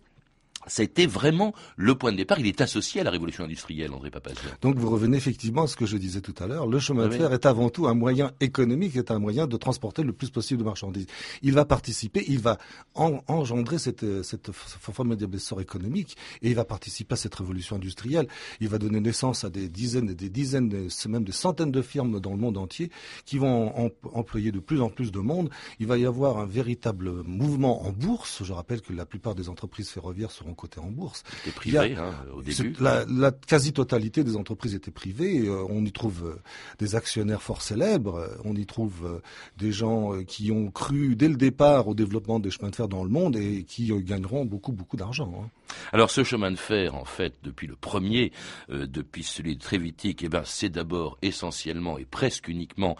c'était 0.66 1.06
vraiment 1.06 1.52
le 1.76 1.94
point 1.94 2.12
de 2.12 2.16
départ. 2.16 2.38
Il 2.38 2.46
est 2.46 2.60
associé 2.60 3.00
à 3.00 3.04
la 3.04 3.10
révolution 3.10 3.44
industrielle, 3.44 3.92
André 3.92 4.10
Papazia. 4.10 4.40
Donc 4.60 4.76
vous 4.76 4.90
revenez 4.90 5.16
effectivement 5.16 5.62
à 5.62 5.66
ce 5.66 5.76
que 5.76 5.86
je 5.86 5.96
disais 5.96 6.20
tout 6.20 6.34
à 6.38 6.46
l'heure. 6.46 6.66
Le 6.66 6.78
chemin 6.78 7.06
de 7.06 7.12
oui. 7.12 7.18
fer 7.18 7.32
est 7.32 7.46
avant 7.46 7.70
tout 7.70 7.86
un 7.86 7.94
moyen 7.94 8.32
économique, 8.40 8.96
est 8.96 9.10
un 9.10 9.18
moyen 9.18 9.46
de 9.46 9.56
transporter 9.56 10.02
le 10.02 10.12
plus 10.12 10.30
possible 10.30 10.60
de 10.60 10.64
marchandises. 10.64 11.06
Il 11.42 11.52
va 11.52 11.64
participer, 11.64 12.24
il 12.28 12.38
va 12.38 12.58
en, 12.94 13.20
engendrer 13.28 13.78
cette, 13.78 14.22
cette 14.22 14.50
formidable 14.52 15.36
essor 15.36 15.60
économique 15.60 16.16
et 16.42 16.50
il 16.50 16.54
va 16.54 16.64
participer 16.64 17.14
à 17.14 17.16
cette 17.16 17.34
révolution 17.34 17.76
industrielle. 17.76 18.28
Il 18.60 18.68
va 18.68 18.78
donner 18.78 19.00
naissance 19.00 19.44
à 19.44 19.50
des 19.50 19.68
dizaines 19.68 20.10
et 20.10 20.14
des 20.14 20.30
dizaines, 20.30 20.88
même 21.08 21.24
des 21.24 21.32
centaines 21.32 21.72
de 21.72 21.82
firmes 21.82 22.20
dans 22.20 22.30
le 22.32 22.38
monde 22.38 22.56
entier 22.56 22.90
qui 23.24 23.38
vont 23.38 23.72
em 23.76 23.90
employer 24.12 24.52
de 24.52 24.60
plus 24.60 24.80
en 24.80 24.88
plus 24.88 25.12
de 25.12 25.18
monde. 25.18 25.50
Il 25.78 25.86
va 25.86 25.98
y 25.98 26.06
avoir 26.06 26.38
un 26.38 26.46
véritable 26.46 27.22
mouvement 27.24 27.86
en 27.86 27.92
bourse. 27.92 28.42
Je 28.44 28.52
rappelle 28.52 28.80
que 28.80 28.92
la 28.92 29.06
plupart 29.06 29.34
des 29.34 29.48
entreprises 29.48 29.90
ferroviaires 29.90 30.30
seront 30.30 30.53
évidemment 30.54 30.64
cotées 30.64 30.80
en 30.80 30.90
bourse. 30.90 31.22
C'était 31.38 31.54
privé 31.54 31.96
hein, 31.96 32.14
au 32.32 32.42
début. 32.42 32.74
La, 32.80 33.04
la 33.06 33.32
quasi-totalité 33.32 34.24
des 34.24 34.36
entreprises 34.36 34.74
étaient 34.74 34.90
privées. 34.90 35.46
Euh, 35.46 35.64
on 35.68 35.84
y 35.84 35.92
trouve 35.92 36.24
euh, 36.24 36.42
des 36.78 36.94
actionnaires 36.94 37.42
fort 37.42 37.62
célèbres. 37.62 38.16
Euh, 38.16 38.28
on 38.44 38.54
y 38.54 38.66
trouve 38.66 39.20
des 39.58 39.72
gens 39.72 40.12
qui 40.26 40.50
ont 40.50 40.70
cru 40.70 41.16
dès 41.16 41.28
le 41.28 41.36
départ 41.36 41.88
au 41.88 41.94
développement 41.94 42.38
des 42.40 42.50
chemins 42.50 42.70
de 42.70 42.76
fer 42.76 42.88
dans 42.88 43.04
le 43.04 43.10
monde 43.10 43.36
et 43.36 43.64
qui 43.64 43.92
gagneront 44.02 44.44
beaucoup, 44.44 44.72
beaucoup 44.72 44.96
d'argent. 44.96 45.32
Hein. 45.42 45.50
Alors 45.92 46.10
ce 46.10 46.24
chemin 46.24 46.50
de 46.50 46.56
fer, 46.56 46.94
en 46.94 47.04
fait, 47.04 47.34
depuis 47.42 47.66
le 47.66 47.74
premier, 47.74 48.32
depuis 48.68 49.22
celui 49.22 49.56
de 49.56 49.60
Trévitic, 49.60 50.22
eh 50.22 50.28
ben, 50.28 50.42
c'est 50.44 50.68
d'abord 50.68 51.18
essentiellement 51.22 51.98
et 51.98 52.04
presque 52.04 52.48
uniquement 52.48 52.96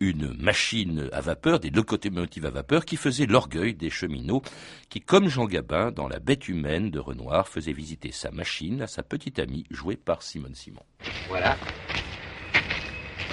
une 0.00 0.34
machine 0.38 1.08
à 1.12 1.20
vapeur, 1.20 1.60
des 1.60 1.70
locomotives 1.70 2.46
à 2.46 2.50
vapeur, 2.50 2.84
qui 2.84 2.96
faisaient 2.96 3.26
l'orgueil 3.26 3.74
des 3.74 3.90
cheminots, 3.90 4.42
qui, 4.90 5.00
comme 5.00 5.28
Jean 5.28 5.46
Gabin, 5.46 5.90
dans 5.90 6.08
La 6.08 6.20
bête 6.20 6.48
humaine 6.48 6.83
de 6.90 6.98
Renoir, 6.98 7.48
faisait 7.48 7.72
visiter 7.72 8.12
sa 8.12 8.30
machine 8.30 8.82
à 8.82 8.86
sa 8.86 9.02
petite 9.02 9.38
amie, 9.38 9.64
jouée 9.70 9.96
par 9.96 10.22
Simone 10.22 10.54
Simon. 10.54 10.82
Voilà. 11.28 11.56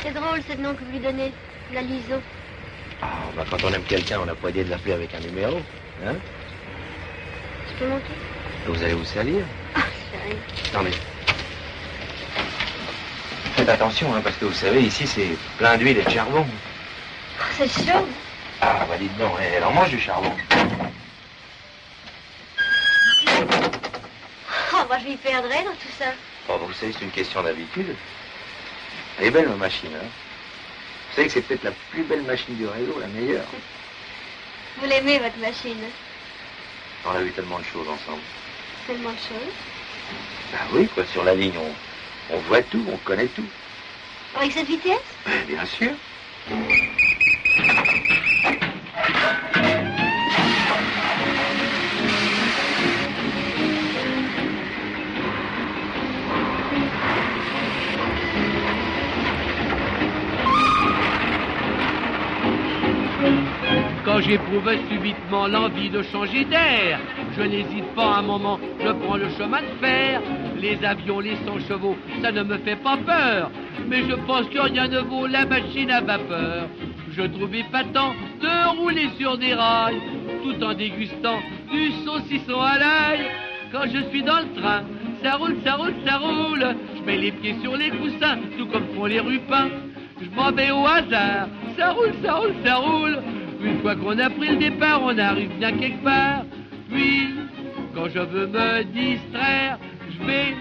C'est 0.02 0.14
drôle 0.14 0.42
ce 0.50 0.58
nom 0.58 0.74
que 0.74 0.84
vous 0.84 0.92
lui 0.92 1.00
donnez, 1.00 1.32
la 1.74 1.82
liso. 1.82 2.16
Ah, 3.02 3.08
bah 3.36 3.46
quand 3.50 3.64
on 3.64 3.74
aime 3.74 3.84
quelqu'un, 3.84 4.20
on 4.22 4.26
n'a 4.26 4.36
pas 4.36 4.50
idée 4.50 4.64
de 4.64 4.70
l'appeler 4.70 4.94
avec 4.94 5.14
un 5.14 5.20
numéro, 5.20 5.58
hein? 6.06 6.16
Je 7.68 7.80
peux 7.80 7.88
monter? 7.88 8.14
Vous 8.68 8.84
allez 8.84 8.94
vous 8.94 9.06
salir 9.06 9.44
Ah. 9.76 9.82
Attendez. 10.70 10.92
Faites 13.56 13.70
attention, 13.70 14.14
hein, 14.16 14.22
parce 14.24 14.36
que 14.38 14.46
vous 14.46 14.54
savez, 14.54 14.82
ici, 14.84 15.06
c'est 15.08 15.38
plein 15.58 15.78
d'huile 15.78 15.98
et 15.98 16.04
de 16.04 16.10
charbon. 16.10 16.46
Ah, 17.40 17.44
c'est 17.58 17.68
chaud. 17.70 18.06
Ah, 18.62 18.86
bah 18.88 18.98
dites 19.00 19.18
donc, 19.18 19.32
elle 19.40 19.64
en 19.64 19.72
mange 19.72 19.90
du 19.90 20.00
charbon. 20.00 20.32
Moi, 24.88 24.98
je 25.00 25.10
m'y 25.10 25.18
perdrais 25.18 25.64
dans 25.64 25.72
tout 25.72 25.94
ça. 25.98 26.06
Oh, 26.50 26.58
vous 26.66 26.74
savez, 26.74 26.94
c'est 26.94 27.06
une 27.06 27.12
question 27.12 27.42
d'habitude. 27.44 27.96
Elle 29.20 29.26
est 29.28 29.32
belle, 29.32 29.48
ma 29.50 29.56
machine, 29.56 29.90
hein 29.96 30.06
Vous 31.10 31.16
savez 31.16 31.28
que 31.28 31.34
c'est 31.34 31.42
peut-être 31.42 31.64
la 31.64 31.72
plus 31.92 32.04
belle 32.04 32.24
machine 32.24 32.56
du 32.56 32.68
réseau, 32.68 32.98
la 33.00 33.08
meilleure. 33.08 33.46
Vous 34.78 34.88
l'aimez, 34.88 35.20
votre 35.20 35.38
machine 35.38 35.78
On 37.06 37.12
a 37.12 37.22
vu 37.22 37.32
tellement 37.32 37.60
de 37.60 37.66
choses 37.66 37.88
ensemble. 37.88 38.22
Tellement 38.88 39.12
de 39.12 39.18
choses. 39.18 39.54
Bah 40.52 40.60
oui, 40.74 40.88
quoi, 40.94 41.06
sur 41.06 41.24
la 41.24 41.36
ligne, 41.36 41.58
on, 41.58 42.36
on 42.36 42.40
voit 42.42 42.62
tout, 42.64 42.84
on 42.92 42.98
connaît 42.98 43.28
tout. 43.28 43.46
Avec 44.36 44.52
cette 44.54 44.68
vitesse? 44.68 44.98
Ben, 45.26 45.46
bien 45.48 45.66
sûr. 45.66 45.92
Quand 64.04 64.20
j'éprouve 64.20 64.68
subitement 64.90 65.48
l'envie 65.48 65.90
de 65.90 66.02
changer 66.02 66.44
d'air, 66.46 67.00
je 67.38 67.44
n'hésite 67.44 67.86
pas 67.96 68.16
un 68.18 68.22
moment, 68.24 68.60
je 68.84 68.92
prends 68.92 69.16
le 69.16 69.30
chemin 69.38 69.62
de 69.62 69.86
fer. 69.86 70.22
Les 70.60 70.84
avions, 70.84 71.20
les 71.20 71.36
100 71.46 71.68
chevaux, 71.68 71.96
ça 72.22 72.32
ne 72.32 72.42
me 72.42 72.58
fait 72.58 72.78
pas 72.78 72.98
peur. 72.98 73.52
Mais 73.88 74.02
je 74.10 74.16
pense 74.26 74.48
que 74.48 74.60
rien 74.60 74.88
ne 74.88 75.00
vaut 75.02 75.28
la 75.28 75.46
machine 75.46 75.92
à 75.92 76.02
vapeur. 76.02 76.68
Je 77.12 77.22
trouve 77.22 77.54
épatant 77.54 78.14
de 78.42 78.78
rouler 78.80 79.10
sur 79.20 79.38
des 79.38 79.54
rails, 79.54 80.02
tout 80.44 80.64
en 80.64 80.74
dégustant 80.74 81.40
du 81.72 81.92
saucisson 82.04 82.60
à 82.60 82.80
l'ail. 82.80 83.20
Quand 83.72 83.84
je 83.86 84.10
suis 84.10 84.24
dans 84.24 84.40
le 84.40 84.60
train, 84.60 84.82
ça 85.24 85.36
roule, 85.36 85.58
ça 85.64 85.76
roule, 85.76 85.94
ça 86.06 86.18
roule. 86.18 86.76
Je 86.98 87.02
mets 87.04 87.18
les 87.18 87.32
pieds 87.32 87.56
sur 87.62 87.78
les 87.78 87.92
coussins, 87.92 88.40
tout 88.58 88.66
comme 88.66 88.88
font 88.96 89.06
les 89.06 89.20
rupins. 89.20 89.70
Je 90.20 90.30
m'en 90.36 90.52
vais 90.52 90.72
au 90.72 90.86
hasard, 90.88 91.48
ça 91.78 91.92
roule, 91.92 92.14
ça 92.24 92.34
roule, 92.34 92.54
ça 92.64 92.76
roule. 92.76 93.20
Une 93.64 93.80
fois 93.82 93.96
qu'on 93.96 94.18
a 94.18 94.30
pris 94.30 94.50
le 94.50 94.56
départ, 94.58 95.02
on 95.04 95.18
arrive 95.18 95.52
bien 95.60 95.72
quelque 95.74 96.04
part. 96.04 96.44
Puis, 96.92 97.30
quand 97.94 98.10
je 98.10 98.20
veux 98.20 98.48
me 98.48 98.84
distraire, 98.84 99.78
je 100.10 100.26
vais 100.26 100.56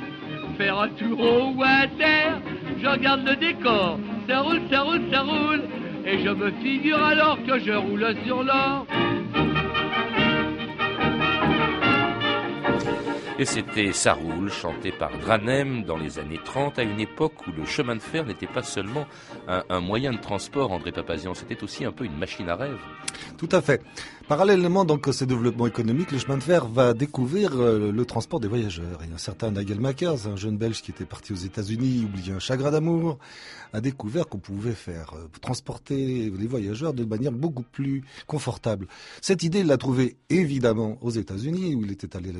faire 0.58 0.80
un 0.80 0.88
tour 0.88 1.18
au 1.20 1.54
water. 1.54 2.40
Je 2.82 2.86
regarde 2.86 3.26
le 3.26 3.36
décor, 3.36 3.98
ça 4.28 4.40
roule, 4.40 4.60
ça 4.70 4.82
roule, 4.82 5.02
ça 5.10 5.22
roule. 5.22 5.62
Et 6.06 6.18
je 6.24 6.30
me 6.30 6.50
figure 6.62 7.02
alors 7.02 7.38
que 7.46 7.58
je 7.58 7.72
roule 7.72 8.14
sur 8.26 8.42
l'or. 8.42 8.86
Et 13.40 13.46
c'était 13.46 13.94
Ça 13.94 14.12
roule, 14.12 14.50
chanté 14.50 14.92
par 14.92 15.16
Dranem 15.16 15.82
dans 15.84 15.96
les 15.96 16.18
années 16.18 16.38
30, 16.44 16.78
à 16.78 16.82
une 16.82 17.00
époque 17.00 17.46
où 17.46 17.52
le 17.52 17.64
chemin 17.64 17.96
de 17.96 18.02
fer 18.02 18.26
n'était 18.26 18.46
pas 18.46 18.62
seulement 18.62 19.06
un, 19.48 19.64
un, 19.70 19.80
moyen 19.80 20.12
de 20.12 20.18
transport, 20.18 20.70
André 20.70 20.92
Papazian, 20.92 21.32
c'était 21.32 21.64
aussi 21.64 21.86
un 21.86 21.90
peu 21.90 22.04
une 22.04 22.18
machine 22.18 22.50
à 22.50 22.56
rêve. 22.56 22.76
Tout 23.38 23.48
à 23.52 23.62
fait. 23.62 23.82
Parallèlement 24.30 24.84
donc 24.84 25.08
à 25.08 25.12
ces 25.12 25.26
développements 25.26 25.66
économiques, 25.66 26.12
le 26.12 26.18
chemin 26.18 26.38
de 26.38 26.44
fer 26.44 26.68
va 26.68 26.94
découvrir 26.94 27.50
euh, 27.56 27.90
le 27.90 28.04
transport 28.04 28.38
des 28.38 28.46
voyageurs. 28.46 29.02
Et 29.02 29.12
un 29.12 29.18
certain 29.18 29.50
Nigel 29.50 29.80
Makers, 29.80 30.28
un 30.28 30.36
jeune 30.36 30.56
Belge 30.56 30.82
qui 30.82 30.92
était 30.92 31.04
parti 31.04 31.32
aux 31.32 31.36
États-Unis, 31.36 32.04
oublié 32.04 32.32
un 32.32 32.38
chagrin 32.38 32.70
d'amour, 32.70 33.18
a 33.72 33.80
découvert 33.80 34.28
qu'on 34.28 34.38
pouvait 34.38 34.70
faire 34.70 35.14
euh, 35.16 35.26
transporter 35.40 36.30
les 36.30 36.46
voyageurs 36.46 36.94
de 36.94 37.04
manière 37.04 37.32
beaucoup 37.32 37.64
plus 37.64 38.04
confortable. 38.28 38.86
Cette 39.20 39.42
idée, 39.42 39.60
il 39.60 39.66
l'a 39.66 39.78
trouvée 39.78 40.16
évidemment 40.28 40.96
aux 41.00 41.10
États-Unis, 41.10 41.74
où 41.74 41.82
il 41.82 41.90
était 41.90 42.16
allé 42.16 42.30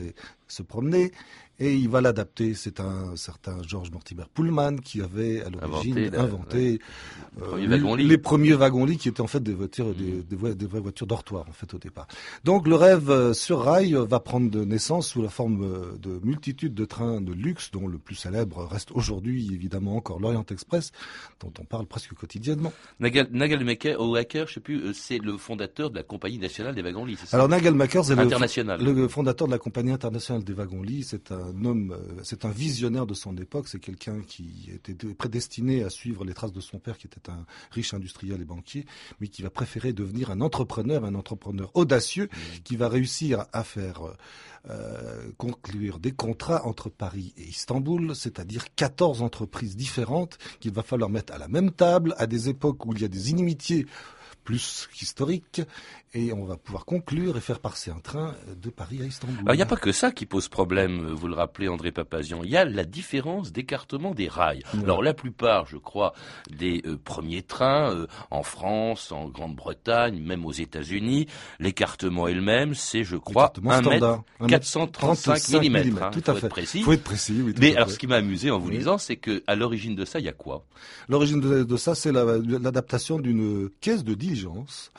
se 0.47 0.62
promener, 0.62 1.11
et 1.60 1.74
il 1.76 1.88
va 1.88 2.00
l'adapter. 2.00 2.54
C'est 2.54 2.80
un 2.80 3.14
certain 3.16 3.58
George 3.66 3.90
Mortimer 3.92 4.24
Pullman 4.34 4.76
qui 4.76 5.00
avait 5.02 5.42
à 5.42 5.50
l'origine 5.50 6.10
inventé, 6.16 6.80
euh, 7.40 7.56
les, 7.96 8.04
les 8.04 8.18
premiers 8.18 8.54
wagons-lits 8.54 8.96
qui 8.96 9.08
étaient 9.08 9.20
en 9.20 9.26
fait 9.26 9.42
des 9.42 9.52
voitures, 9.54 9.94
des, 9.94 10.22
des, 10.22 10.54
des 10.54 10.66
vraies 10.66 10.80
voitures 10.80 11.06
dortoirs 11.06 11.44
en 11.48 11.52
fait 11.52 11.72
au 11.74 11.78
départ. 11.78 12.06
Donc 12.44 12.66
le 12.66 12.74
rêve 12.74 13.10
euh, 13.10 13.32
sur 13.34 13.60
rail 13.62 13.92
va 14.08 14.18
prendre 14.20 14.64
naissance 14.64 15.08
sous 15.08 15.22
la 15.22 15.28
forme 15.28 15.62
euh, 15.62 15.96
de 15.98 16.18
multitudes 16.24 16.74
de 16.74 16.84
trains 16.84 17.20
de 17.20 17.32
luxe, 17.32 17.70
dont 17.70 17.86
le 17.86 17.98
plus 17.98 18.14
célèbre 18.14 18.64
reste 18.64 18.90
aujourd'hui 18.92 19.50
évidemment 19.52 19.96
encore 19.96 20.18
l'Orient 20.18 20.46
Express, 20.50 20.92
dont 21.40 21.52
on 21.60 21.64
parle 21.64 21.86
presque 21.86 22.14
quotidiennement. 22.14 22.72
Nagelmaker, 22.98 24.00
Hacker, 24.16 24.46
je 24.48 24.54
sais 24.54 24.60
plus, 24.60 24.94
c'est 24.94 25.18
le 25.18 25.36
fondateur 25.36 25.90
de 25.90 25.96
la 25.96 26.02
compagnie 26.02 26.38
nationale 26.38 26.74
des 26.74 26.82
wagons-lits. 26.82 27.18
Alors 27.32 27.48
Nagelmaker, 27.48 28.04
c'est 28.04 28.14
le, 28.14 28.92
le 28.92 29.08
fondateur 29.08 29.46
de 29.46 29.52
la 29.52 29.58
compagnie 29.58 29.92
internationale 29.92 30.42
des 30.42 30.52
wagons-lits. 30.54 31.04
C'est 31.04 31.30
un 31.32 31.50
un 31.50 31.64
homme, 31.64 31.92
euh, 31.92 32.21
c'est 32.23 32.45
un 32.45 32.50
visionnaire 32.50 33.07
de 33.07 33.14
son 33.14 33.37
époque, 33.37 33.69
c'est 33.69 33.78
quelqu'un 33.78 34.21
qui 34.23 34.71
était 34.73 34.95
prédestiné 35.14 35.83
à 35.85 35.90
suivre 35.90 36.25
les 36.25 36.35
traces 36.35 36.52
de 36.52 36.61
son 36.61 36.78
père, 36.78 36.99
qui 36.99 37.07
était 37.07 37.30
un 37.30 37.45
riche 37.71 37.95
industriel 37.95 38.40
et 38.40 38.45
banquier, 38.45 38.87
mais 39.21 39.28
qui 39.28 39.42
va 39.42 39.50
préférer 39.50 39.92
devenir 39.92 40.30
un 40.30 40.40
entrepreneur, 40.40 41.04
un 41.04 41.14
entrepreneur 41.14 41.71
audacieux, 41.75 42.25
mmh. 42.25 42.59
qui 42.64 42.76
va 42.76 42.88
réussir 42.88 43.45
à 43.52 43.64
faire 43.64 44.02
euh, 44.69 45.30
conclure 45.38 45.99
des 45.99 46.12
contrats 46.12 46.66
entre 46.66 46.90
Paris 46.90 47.33
et 47.38 47.45
Istanbul, 47.45 48.14
c'est-à-dire 48.14 48.66
14 48.75 49.23
entreprises 49.23 49.75
différentes 49.75 50.37
qu'il 50.61 50.73
va 50.73 50.83
falloir 50.83 51.09
mettre 51.09 51.33
à 51.33 51.38
la 51.38 51.49
même 51.49 51.71
table 51.71 52.14
à 52.19 52.26
des 52.26 52.50
époques 52.50 52.85
où 52.85 52.92
il 52.92 53.00
y 53.00 53.04
a 53.07 53.09
des 53.09 53.30
inimitiés 53.30 53.87
plus 54.44 54.88
qu'historique, 54.92 55.62
et 56.12 56.32
on 56.32 56.44
va 56.44 56.56
pouvoir 56.56 56.85
conclure 56.85 57.37
et 57.37 57.40
faire 57.40 57.61
passer 57.61 57.90
un 57.90 58.00
train 58.00 58.35
de 58.61 58.68
Paris 58.70 59.00
à 59.00 59.04
Istanbul. 59.04 59.38
Alors 59.42 59.54
il 59.54 59.59
n'y 59.59 59.62
a 59.62 59.66
pas 59.66 59.76
que 59.76 59.92
ça 59.92 60.11
qui 60.11 60.26
pose 60.26 60.49
problème, 60.49 61.06
vous 61.09 61.28
le 61.28 61.35
rappelez 61.35 61.68
André 61.68 61.92
Papazian, 61.92 62.42
il 62.42 62.50
y 62.50 62.56
a 62.56 62.64
la 62.64 62.85
différence 62.85 63.52
d'écartement 63.52 64.12
des 64.12 64.28
rails. 64.28 64.62
Ouais. 64.75 64.82
Alors 64.82 65.02
la 65.02 65.14
plupart, 65.14 65.66
je 65.66 65.76
crois, 65.76 66.12
des 66.50 66.82
euh, 66.87 66.97
premiers 67.02 67.42
trains 67.42 67.94
euh, 67.94 68.06
en 68.30 68.42
France, 68.42 69.12
en 69.12 69.28
Grande-Bretagne, 69.28 70.20
même 70.20 70.44
aux 70.44 70.52
États-Unis, 70.52 71.26
l'écartement 71.61 72.26
est 72.26 72.35
le 72.35 72.42
même, 72.42 72.75
c'est 72.75 73.04
je 73.04 73.16
crois 73.16 73.52
1 73.64 73.82
mètre 73.82 74.23
435 74.49 75.49
mm. 75.62 75.99
Hein, 76.00 76.11
tout 76.12 76.23
à 76.30 76.35
fait. 76.35 76.47
Être 76.47 76.49
précis. 76.49 76.82
Faut 76.82 76.92
être 76.92 77.04
précis. 77.04 77.40
Oui, 77.44 77.54
Mais 77.61 77.76
alors 77.76 77.90
ce 77.90 77.99
qui 77.99 78.06
m'a 78.06 78.16
amusé 78.16 78.50
en 78.50 78.59
vous 78.59 78.68
oui. 78.68 78.78
lisant, 78.78 78.99
c'est 78.99 79.16
que 79.16 79.42
à 79.47 79.54
l'origine 79.54 79.94
de 79.94 80.04
ça, 80.04 80.18
il 80.18 80.25
y 80.25 80.28
a 80.28 80.32
quoi? 80.32 80.64
L'origine 81.09 81.40
de, 81.40 81.62
de, 81.62 81.76
ça, 81.76 81.94
c'est 81.94 82.12
l'adaptation 82.12 83.16
la, 83.16 83.23
d'une 83.23 83.68
caisse 83.80 84.04
de 84.04 84.14
diligence 84.34 84.90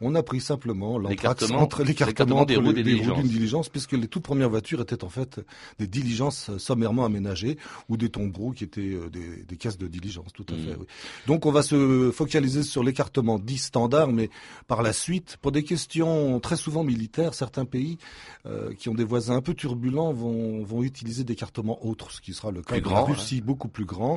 on 0.00 0.14
a 0.14 0.22
pris 0.22 0.40
simplement 0.40 0.98
l'anthrax 0.98 1.50
entre 1.52 1.82
l'écartement 1.84 2.44
des 2.44 2.56
roues 2.56 2.72
d'une 2.72 2.84
diligence. 2.84 3.24
diligence, 3.24 3.68
puisque 3.68 3.92
les 3.92 4.08
toutes 4.08 4.22
premières 4.22 4.48
voitures 4.50 4.80
étaient 4.80 5.04
en 5.04 5.08
fait 5.08 5.40
des 5.78 5.86
diligences 5.86 6.56
sommairement 6.58 7.04
aménagées 7.04 7.58
ou 7.88 7.96
des 7.96 8.08
tombereaux 8.08 8.52
qui 8.52 8.64
étaient 8.64 8.80
euh, 8.80 9.10
des, 9.10 9.44
des, 9.44 9.56
caisses 9.56 9.78
de 9.78 9.86
diligence, 9.86 10.32
tout 10.32 10.46
à 10.48 10.52
mmh. 10.52 10.64
fait. 10.64 10.76
Oui. 10.78 10.86
Donc 11.26 11.46
on 11.46 11.52
va 11.52 11.62
se 11.62 12.10
focaliser 12.12 12.62
sur 12.62 12.82
l'écartement 12.82 13.38
dit 13.38 13.58
standard, 13.58 14.08
mais 14.08 14.30
par 14.66 14.82
la 14.82 14.92
suite, 14.92 15.36
pour 15.42 15.52
des 15.52 15.64
questions 15.64 16.40
très 16.40 16.56
souvent 16.56 16.84
militaires, 16.84 17.34
certains 17.34 17.64
pays 17.64 17.98
euh, 18.46 18.72
qui 18.74 18.88
ont 18.88 18.94
des 18.94 19.04
voisins 19.04 19.36
un 19.36 19.42
peu 19.42 19.54
turbulents 19.54 20.12
vont, 20.12 20.62
vont 20.64 20.82
utiliser 20.82 21.24
d'écartements 21.24 21.84
autres, 21.86 22.10
ce 22.10 22.20
qui 22.20 22.32
sera 22.32 22.50
le 22.50 22.62
cas 22.62 22.74
plus 22.74 22.80
de 22.80 22.84
grand, 22.84 23.06
la 23.06 23.14
Russie, 23.14 23.38
hein. 23.40 23.44
beaucoup 23.44 23.68
plus 23.68 23.84
grand, 23.84 24.14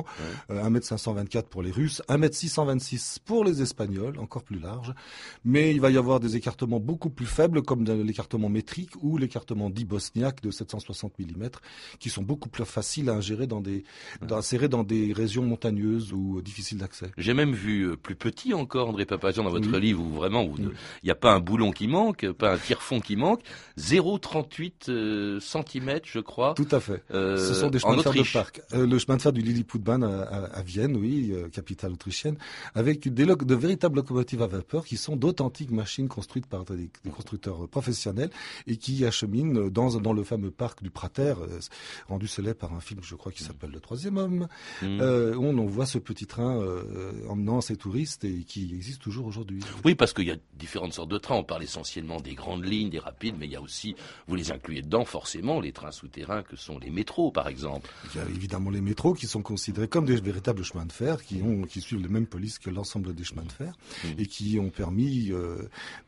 ouais. 0.50 0.56
euh, 0.56 0.70
1m524 0.70 1.44
pour 1.44 1.62
les 1.62 1.70
Russes, 1.70 2.02
1m626 2.08 3.18
pour 3.24 3.44
les 3.44 3.60
Espagnols, 3.60 4.18
encore 4.18 4.42
plus 4.42 4.58
large, 4.58 4.94
mais 5.44 5.73
il 5.74 5.80
va 5.80 5.90
y 5.90 5.98
avoir 5.98 6.20
des 6.20 6.36
écartements 6.36 6.80
beaucoup 6.80 7.10
plus 7.10 7.26
faibles, 7.26 7.62
comme 7.62 7.84
l'écartement 7.84 8.48
métrique 8.48 8.90
ou 9.02 9.18
l'écartement 9.18 9.70
dit 9.70 9.84
bosniaque 9.84 10.40
de 10.42 10.50
760 10.50 11.18
mm, 11.18 11.48
qui 11.98 12.10
sont 12.10 12.22
beaucoup 12.22 12.48
plus 12.48 12.64
faciles 12.64 13.10
à 13.10 13.14
ingérer 13.14 13.46
dans 13.46 13.60
des, 13.60 13.84
insérer 14.30 14.68
dans 14.68 14.84
des 14.84 15.12
régions 15.12 15.42
montagneuses 15.42 16.12
ou 16.12 16.40
difficiles 16.42 16.78
d'accès. 16.78 17.10
J'ai 17.18 17.34
même 17.34 17.52
vu 17.52 17.82
euh, 17.82 17.96
plus 17.96 18.16
petit 18.16 18.54
encore, 18.54 18.88
André 18.88 19.04
Papazian, 19.04 19.44
dans 19.44 19.50
votre 19.50 19.76
livre, 19.78 20.02
où 20.02 20.08
vraiment, 20.10 20.48
il 20.58 20.70
n'y 21.04 21.10
a 21.10 21.14
pas 21.14 21.32
un 21.32 21.40
boulon 21.40 21.72
qui 21.72 21.88
manque, 21.88 22.30
pas 22.32 22.52
un 22.54 22.58
tire-fond 22.58 23.00
qui 23.00 23.16
manque, 23.16 23.40
0,38 23.78 24.72
euh, 24.88 25.40
cm, 25.40 26.00
je 26.04 26.20
crois. 26.20 26.54
Tout 26.54 26.68
à 26.70 26.80
fait. 26.80 27.02
Euh, 27.10 27.36
Ce 27.36 27.54
sont 27.54 27.68
des 27.68 27.78
chemins 27.78 27.96
de 27.96 28.02
fer 28.02 28.12
de 28.12 28.32
parc. 28.32 28.60
le 28.72 28.98
chemin 28.98 29.16
de 29.16 29.22
fer 29.22 29.32
du 29.32 29.42
Lilliputbahn 29.42 30.02
à, 30.04 30.22
à, 30.22 30.62
Vienne, 30.62 30.96
oui, 30.96 31.34
capitale 31.52 31.92
autrichienne, 31.92 32.36
avec 32.74 33.08
des, 33.08 33.26
de 33.26 33.54
véritables 33.54 33.96
locomotives 33.96 34.42
à 34.42 34.46
vapeur 34.46 34.84
qui 34.84 34.96
sont 34.96 35.16
d'authentiques 35.16 35.63
machines 35.70 36.08
construites 36.08 36.46
par 36.46 36.64
des, 36.64 36.90
constructeurs 37.12 37.68
professionnels 37.68 38.30
et 38.66 38.76
qui 38.76 39.04
acheminent 39.04 39.68
dans, 39.68 40.00
dans 40.00 40.12
le 40.12 40.24
fameux 40.24 40.50
parc 40.50 40.82
du 40.82 40.90
Prater, 40.90 41.34
rendu 42.08 42.28
célèbre 42.28 42.58
par 42.58 42.74
un 42.74 42.80
film, 42.80 43.00
je 43.02 43.14
crois, 43.14 43.32
qui 43.32 43.42
s'appelle 43.42 43.70
Le 43.70 43.80
Troisième 43.80 44.16
Homme, 44.16 44.48
mm. 44.82 45.00
où 45.36 45.44
on 45.44 45.66
voit 45.66 45.86
ce 45.86 45.98
petit 45.98 46.26
train 46.26 46.60
emmenant 47.28 47.60
ses 47.60 47.76
touristes 47.76 48.24
et 48.24 48.44
qui 48.44 48.74
existe 48.74 49.02
toujours 49.02 49.26
aujourd'hui. 49.26 49.60
Oui, 49.84 49.94
parce 49.94 50.12
qu'il 50.12 50.26
y 50.26 50.30
a 50.30 50.36
différentes 50.54 50.94
sortes 50.94 51.10
de 51.10 51.18
trains. 51.18 51.36
On 51.36 51.44
parle 51.44 51.62
essentiellement 51.62 52.20
des 52.20 52.34
grandes 52.34 52.64
lignes, 52.64 52.90
des 52.90 52.98
rapides, 52.98 53.36
mais 53.38 53.46
il 53.46 53.52
y 53.52 53.56
a 53.56 53.60
aussi, 53.60 53.94
vous 54.28 54.34
les 54.34 54.52
incluez 54.52 54.82
dedans 54.82 55.04
forcément, 55.04 55.60
les 55.60 55.72
trains 55.72 55.90
souterrains 55.90 56.42
que 56.42 56.56
sont 56.56 56.78
les 56.78 56.90
métros, 56.90 57.30
par 57.30 57.48
exemple. 57.48 57.90
Il 58.14 58.20
y 58.20 58.24
a 58.24 58.28
évidemment 58.28 58.70
les 58.70 58.80
métros 58.80 59.14
qui 59.14 59.26
sont 59.26 59.42
considérés 59.42 59.88
comme 59.88 60.06
des 60.06 60.20
véritables 60.20 60.62
chemins 60.62 60.86
de 60.86 60.92
fer, 60.92 61.22
qui, 61.22 61.42
ont, 61.42 61.62
qui 61.62 61.80
suivent 61.80 62.02
les 62.02 62.08
mêmes 62.08 62.26
polices 62.26 62.58
que 62.58 62.70
l'ensemble 62.70 63.14
des 63.14 63.24
chemins 63.24 63.44
de 63.44 63.52
fer, 63.52 63.74
mmh. 64.04 64.08
et 64.18 64.26
qui 64.26 64.58
ont 64.58 64.70
permis 64.70 65.30
euh, 65.30 65.53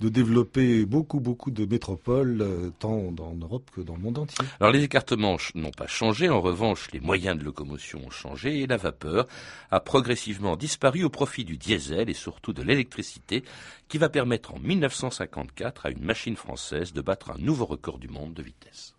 de 0.00 0.08
développer 0.08 0.84
beaucoup, 0.84 1.20
beaucoup 1.20 1.50
de 1.50 1.64
métropoles, 1.66 2.38
euh, 2.40 2.70
tant 2.78 2.92
en 2.92 3.34
Europe 3.34 3.70
que 3.74 3.80
dans 3.80 3.96
le 3.96 4.02
monde 4.02 4.18
entier. 4.18 4.44
Alors 4.60 4.72
les 4.72 4.82
écartements 4.82 5.36
n'ont 5.54 5.70
pas 5.70 5.86
changé, 5.86 6.28
en 6.28 6.40
revanche, 6.40 6.88
les 6.92 7.00
moyens 7.00 7.38
de 7.38 7.44
locomotion 7.44 8.00
ont 8.06 8.10
changé, 8.10 8.60
et 8.60 8.66
la 8.66 8.76
vapeur 8.76 9.26
a 9.70 9.80
progressivement 9.80 10.56
disparu 10.56 11.04
au 11.04 11.10
profit 11.10 11.44
du 11.44 11.56
diesel 11.56 12.08
et 12.08 12.14
surtout 12.14 12.52
de 12.52 12.62
l'électricité, 12.62 13.44
qui 13.88 13.98
va 13.98 14.08
permettre 14.08 14.54
en 14.54 14.58
1954 14.58 15.86
à 15.86 15.90
une 15.90 16.04
machine 16.04 16.36
française 16.36 16.92
de 16.92 17.00
battre 17.00 17.30
un 17.30 17.38
nouveau 17.38 17.66
record 17.66 17.98
du 17.98 18.08
monde 18.08 18.34
de 18.34 18.42
vitesse. 18.42 18.94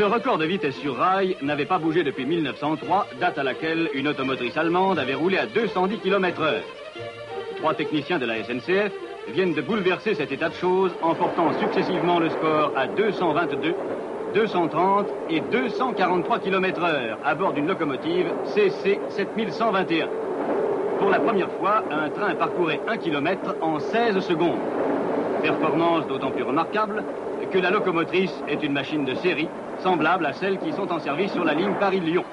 Le 0.00 0.06
record 0.06 0.38
de 0.38 0.46
vitesse 0.46 0.76
sur 0.76 0.96
rail 0.96 1.36
n'avait 1.42 1.66
pas 1.66 1.78
bougé 1.78 2.02
depuis 2.02 2.24
1903, 2.24 3.08
date 3.20 3.36
à 3.36 3.42
laquelle 3.42 3.90
une 3.92 4.08
automotrice 4.08 4.56
allemande 4.56 4.98
avait 4.98 5.12
roulé 5.12 5.36
à 5.36 5.44
210 5.44 5.98
km 5.98 6.40
h 6.40 6.54
Trois 7.58 7.74
techniciens 7.74 8.18
de 8.18 8.24
la 8.24 8.42
SNCF 8.42 8.92
viennent 9.28 9.52
de 9.52 9.60
bouleverser 9.60 10.14
cet 10.14 10.32
état 10.32 10.48
de 10.48 10.54
choses 10.54 10.90
en 11.02 11.14
portant 11.14 11.52
successivement 11.60 12.18
le 12.18 12.30
score 12.30 12.72
à 12.74 12.86
222, 12.86 13.74
230 14.32 15.06
et 15.28 15.40
243 15.40 16.38
km 16.38 16.80
h 16.80 17.16
à 17.22 17.34
bord 17.34 17.52
d'une 17.52 17.66
locomotive 17.66 18.32
CC 18.54 18.98
7121. 19.10 20.08
Pour 20.98 21.10
la 21.10 21.20
première 21.20 21.50
fois, 21.58 21.84
un 21.90 22.08
train 22.08 22.34
parcourait 22.36 22.80
1 22.88 22.96
km 22.96 23.54
en 23.60 23.78
16 23.78 24.20
secondes. 24.20 24.60
Performance 25.42 26.06
d'autant 26.06 26.30
plus 26.30 26.44
remarquable 26.44 27.04
que 27.52 27.58
la 27.58 27.70
locomotrice 27.70 28.32
est 28.48 28.62
une 28.62 28.72
machine 28.72 29.04
de 29.04 29.14
série, 29.16 29.48
semblable 29.82 30.26
à 30.26 30.32
celles 30.32 30.58
qui 30.58 30.72
sont 30.72 30.90
en 30.90 31.00
service 31.00 31.32
sur 31.32 31.44
la 31.44 31.54
ligne 31.54 31.74
Paris-Lyon. 31.78 32.24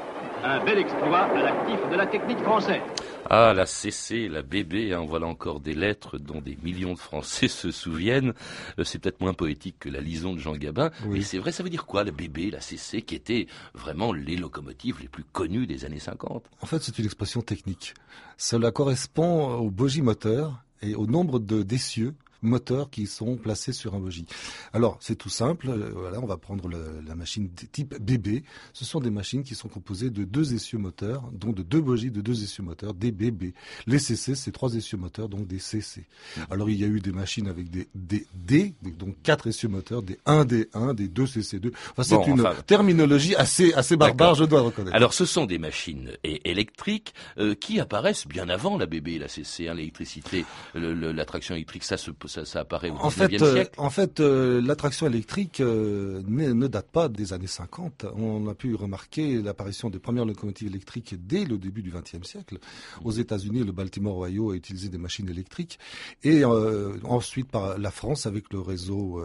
Un 0.44 0.64
bel 0.64 0.78
exploit 0.78 1.24
à 1.24 1.42
l'actif 1.42 1.80
de 1.90 1.96
la 1.96 2.06
technique 2.06 2.40
française. 2.40 2.82
Ah, 3.30 3.54
la 3.54 3.66
CC, 3.66 4.30
la 4.30 4.42
BB, 4.42 4.94
hein, 4.94 5.04
voilà 5.06 5.26
encore 5.28 5.60
des 5.60 5.74
lettres 5.74 6.18
dont 6.18 6.40
des 6.40 6.58
millions 6.64 6.94
de 6.94 7.00
Français 7.00 7.48
se 7.50 7.72
souviennent. 7.72 8.34
Euh, 8.80 8.84
c'est 8.84 9.00
peut-être 9.00 9.20
moins 9.20 9.34
poétique 9.34 9.76
que 9.80 9.90
la 9.90 10.00
lison 10.00 10.34
de 10.34 10.40
Jean 10.40 10.56
Gabin. 10.56 10.92
Mais 11.10 11.22
c'est 11.22 11.38
vrai, 11.38 11.52
ça 11.52 11.64
veut 11.64 11.70
dire 11.70 11.86
quoi, 11.86 12.04
la 12.04 12.12
BB, 12.12 12.52
la 12.52 12.62
CC, 12.62 13.02
qui 13.02 13.16
étaient 13.16 13.48
vraiment 13.74 14.14
les 14.14 14.38
locomotives 14.38 15.00
les 15.02 15.10
plus 15.10 15.26
connues 15.26 15.68
des 15.68 15.84
années 15.84 16.00
50 16.00 16.44
En 16.62 16.66
fait, 16.66 16.82
c'est 16.82 16.98
une 17.00 17.06
expression 17.06 17.42
technique. 17.42 17.96
Cela 18.38 18.72
correspond 18.72 19.56
au 19.56 19.70
bogie 19.72 20.02
moteur 20.02 20.64
et 20.82 20.96
au 20.96 21.08
nombre 21.08 21.40
de 21.40 21.64
d'essieux 21.64 22.14
moteurs 22.42 22.90
qui 22.90 23.08
sont 23.08 23.36
placés 23.38 23.74
sur 23.74 23.96
un 23.96 24.00
bogie. 24.00 24.26
Alors, 24.74 24.98
c'est 25.00 25.16
tout 25.16 25.30
simple. 25.30 25.70
Euh, 25.70 25.92
voilà, 25.94 26.20
on 26.20 26.26
va 26.26 26.38
prendre 26.38 26.70
la 26.70 27.16
machine 27.16 27.50
type 27.50 27.96
BB. 28.00 28.44
Ce 28.74 28.86
sont 28.86 29.00
des 29.00 29.10
machines 29.10 29.44
qui 29.44 29.56
sont 29.56 29.68
composées 29.70 30.10
de 30.10 30.24
deux 30.24 30.54
essieux 30.54 30.78
moteurs, 30.78 31.24
donc 31.32 31.56
de 31.56 31.64
deux 31.64 31.82
bogies 31.82 32.12
de 32.12 32.22
deux 32.22 32.44
essieux 32.44 32.64
moteurs, 32.64 32.94
des 32.94 33.12
BB. 33.12 33.54
Les 33.86 34.00
CC, 34.00 34.36
c'est 34.36 34.52
trois 34.52 34.74
essieux 34.76 34.98
moteurs, 34.98 35.30
donc 35.30 35.48
des 35.48 35.60
CC. 35.60 36.02
Mmh. 36.02 36.42
Alors, 36.52 36.70
il 36.70 36.80
y 36.80 36.84
a 36.84 36.88
eu 36.88 37.00
des 37.00 37.12
machines 37.12 37.48
avec 37.48 37.70
des, 37.70 37.88
D, 38.34 38.74
donc 38.98 39.16
quatre 39.24 39.48
essieux 39.48 39.68
moteurs, 39.70 40.02
des 40.02 40.20
1D1, 40.26 40.96
des 40.96 41.08
2CC2. 41.08 41.72
Enfin, 41.92 42.04
c'est 42.04 42.28
une 42.32 42.48
terminologie 42.66 43.36
assez, 43.36 43.74
assez 43.74 43.96
barbare, 43.98 44.36
je 44.36 44.46
dois 44.46 44.62
reconnaître. 44.62 44.96
Alors, 44.96 45.14
ce 45.14 45.26
sont 45.26 45.46
des 45.46 45.58
machines 45.58 46.12
électriques 46.24 47.14
euh, 47.38 47.56
qui 47.56 47.80
apparaissent 47.80 48.28
bien 48.28 48.50
avant 48.50 48.78
la 48.78 48.86
BB 48.86 49.08
et 49.10 49.20
la 49.20 49.28
CC, 49.28 49.68
hein, 49.68 49.74
l'électricité, 49.74 50.46
la 50.74 51.26
traction 51.26 51.56
électrique, 51.56 51.84
ça 51.84 51.98
se 51.98 52.12
ça, 52.28 52.60
apparaît 52.60 52.90
au 52.90 52.96
en 52.96 53.10
fait, 53.10 53.42
euh, 53.42 53.54
siècle. 53.54 53.72
en 53.78 53.90
fait, 53.90 54.20
euh, 54.20 54.62
l'attraction 54.62 55.08
électrique 55.08 55.60
euh, 55.60 56.22
ne, 56.28 56.68
date 56.68 56.90
pas 56.90 57.10
des 57.10 57.34
années 57.34 57.48
50. 57.48 58.06
On 58.16 58.48
a 58.48 58.54
pu 58.54 58.76
remarquer 58.76 59.42
l'apparition 59.42 59.90
des 59.90 60.00
premières 60.00 60.26
locomotives 60.26 60.68
électriques 60.68 61.16
dès 61.28 61.46
le 61.46 61.58
début 61.58 61.82
du 61.82 61.92
XXe 61.92 62.28
siècle. 62.28 62.60
Aux 63.04 63.12
États-Unis, 63.12 63.64
le 63.64 63.72
Baltimore 63.72 64.18
Ohio 64.20 64.52
a 64.52 64.56
utilisé 64.56 64.90
des 64.90 64.98
machines 64.98 65.30
électriques, 65.30 65.80
et 66.24 66.44
ensuite 66.46 67.50
par 67.50 67.78
la 67.78 67.92
France 67.92 68.26
avec 68.26 68.52
le 68.52 68.60
réseau 68.60 69.22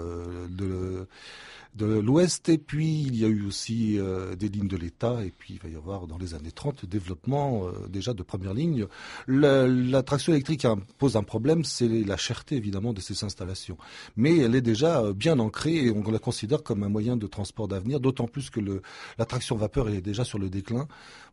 de 0.48 1.06
de 1.74 1.86
l'Ouest. 1.86 2.48
Et 2.48 2.58
puis, 2.58 3.02
il 3.02 3.16
y 3.16 3.24
a 3.24 3.28
eu 3.28 3.46
aussi 3.46 3.98
euh, 3.98 4.34
des 4.36 4.48
lignes 4.48 4.68
de 4.68 4.76
l'État. 4.76 5.24
Et 5.24 5.30
puis, 5.30 5.54
il 5.54 5.60
va 5.60 5.68
y 5.68 5.76
avoir, 5.76 6.06
dans 6.06 6.18
les 6.18 6.34
années 6.34 6.52
30, 6.52 6.82
le 6.82 6.88
développement 6.88 7.66
euh, 7.66 7.88
déjà 7.88 8.14
de 8.14 8.22
première 8.22 8.54
ligne. 8.54 8.86
La, 9.26 10.02
traction 10.02 10.32
électrique 10.32 10.66
pose 10.98 11.16
un 11.16 11.22
problème, 11.22 11.64
c'est 11.64 11.88
la 11.88 12.16
cherté, 12.16 12.56
évidemment, 12.56 12.92
de 12.92 13.00
ces 13.00 13.24
installations. 13.24 13.78
Mais 14.16 14.38
elle 14.38 14.54
est 14.54 14.62
déjà 14.62 15.00
euh, 15.00 15.12
bien 15.12 15.38
ancrée 15.38 15.86
et 15.86 15.90
on 15.90 16.02
la 16.10 16.18
considère 16.18 16.62
comme 16.62 16.82
un 16.82 16.88
moyen 16.88 17.16
de 17.16 17.26
transport 17.26 17.68
d'avenir, 17.68 18.00
d'autant 18.00 18.26
plus 18.26 18.50
que 18.50 18.60
la 19.18 19.24
traction 19.24 19.56
vapeur 19.56 19.88
est 19.88 20.02
déjà 20.02 20.24
sur 20.24 20.38
le 20.38 20.50
déclin, 20.50 20.86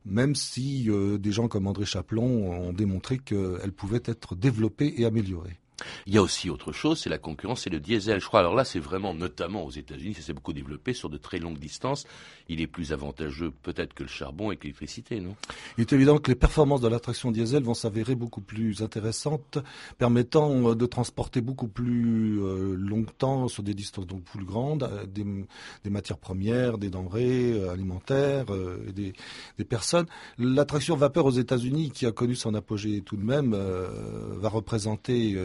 même 0.06 0.36
si 0.36 0.88
des 1.20 1.32
gens 1.32 1.48
comme 1.48 1.68
André 1.68 1.86
Chaplon 1.86 2.52
ont 2.52 2.72
démontré 2.72 3.18
qu'elle 3.18 3.74
pouvait 3.74 4.02
être 4.06 4.36
développée 4.36 4.94
et 4.98 5.06
améliorée. 5.06 5.60
Il 6.08 6.14
y 6.14 6.18
a 6.18 6.22
aussi 6.22 6.50
autre 6.50 6.72
chose, 6.72 7.00
c'est 7.00 7.10
la 7.10 7.18
concurrence, 7.18 7.62
c'est 7.62 7.70
le 7.70 7.80
diesel. 7.80 8.20
Je 8.20 8.26
crois, 8.26 8.40
alors 8.40 8.56
là, 8.56 8.64
c'est 8.64 8.80
vraiment, 8.80 9.14
notamment 9.14 9.66
aux 9.66 9.72
États-Unis, 9.72 10.16
ça 10.16 10.22
s'est 10.22 10.34
beaucoup 10.34 10.54
développé 10.54 10.94
sur 10.94 11.10
de 11.10 11.18
très 11.18 11.40
longues 11.40 11.60
distances. 11.60 12.06
Il 12.48 12.62
est 12.62 12.68
plus 12.68 12.94
avantageux 12.94 13.52
peut-être 13.52 13.94
que 13.94 14.04
le 14.04 14.10
charbon 14.10 14.52
et 14.52 14.58
que 14.58 14.64
l'électricité, 14.64 15.20
non? 15.20 15.36
Il 15.78 15.82
est 15.82 15.94
évident 15.94 16.18
que 16.18 16.32
les 16.32 16.36
performances 16.36 16.82
de 16.82 16.88
l'attraction 16.88 17.32
diesel 17.32 17.64
vont 17.64 17.74
s'avérer 17.74 18.16
beaucoup 18.16 18.42
plus 18.42 18.82
intéressantes, 18.82 19.60
permettant 19.98 20.70
euh, 20.70 20.76
de 20.76 20.86
transporter 20.86 21.42
beaucoup 21.42 21.68
plus 21.68 22.42
euh, 22.42 22.76
longtemps 22.76 23.48
sur 23.48 23.64
des 23.64 23.74
distances 23.74 24.08
donc 24.08 24.24
plus 24.24 24.46
grandes, 24.46 24.84
euh, 24.84 25.06
des, 25.06 25.90
matières 25.90 26.18
premières, 26.18 26.78
des 26.78 26.90
denrées 26.90 27.68
alimentaires, 27.70 28.46
des, 28.94 29.14
des, 29.58 29.66
personnes. 29.66 30.06
L'attraction 30.38 30.96
vapeur 30.96 31.26
aux 31.26 31.32
États-Unis, 31.32 31.92
qui 31.92 32.06
a 32.06 32.12
connu 32.12 32.36
son 32.36 32.54
apogée 32.54 33.02
tout 33.02 33.18
de 33.18 33.24
même, 33.24 33.56
va 33.56 34.50
représenter 34.50 35.36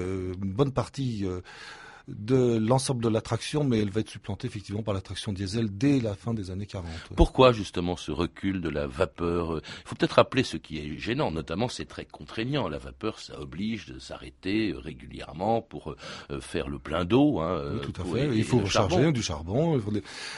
bonne 0.53 0.73
partie 0.73 1.25
euh, 1.25 1.41
de 2.09 2.59
l'ensemble 2.59 3.03
de 3.03 3.09
l'attraction, 3.09 3.65
mais 3.65 3.79
elle 3.79 3.91
va 3.91 4.01
être 4.01 4.11
supplantée 4.11 4.47
effectivement 4.47 4.83
par 4.83 4.95
l'attraction 4.95 5.33
diesel 5.33 5.77
dès 5.77 6.01
la 6.01 6.15
fin 6.15 6.35
des 6.35 6.51
années 6.51 6.67
40. 6.67 6.87
Pourquoi 7.17 7.53
justement 7.53 7.97
ce 7.97 8.13
recul 8.13 8.61
de 8.61 8.69
la 8.69 8.87
vapeur 8.87 9.61
Il 9.65 9.89
faut 9.89 9.95
peut-être 9.95 10.13
rappeler 10.13 10.43
ce 10.43 10.57
qui 10.57 10.79
est 10.79 10.99
gênant, 10.99 11.31
notamment 11.31 11.69
c'est 11.69 11.87
très 11.87 12.05
contraignant. 12.05 12.69
La 12.69 12.79
vapeur, 12.79 13.19
ça 13.21 13.41
oblige 13.41 13.87
de 13.87 13.99
s'arrêter 13.99 14.75
régulièrement 14.77 15.63
pour 15.63 15.95
euh, 16.31 16.41
faire 16.41 16.69
le 16.69 16.79
plein 16.79 17.05
d'eau. 17.05 17.41
Hein, 17.41 17.63
oui, 17.75 17.81
tout 17.81 18.01
à 18.01 18.05
fait. 18.05 18.37
il 18.37 18.45
faut 18.45 18.59
recharger 18.59 19.13
du 19.13 19.23
charbon. 19.23 19.81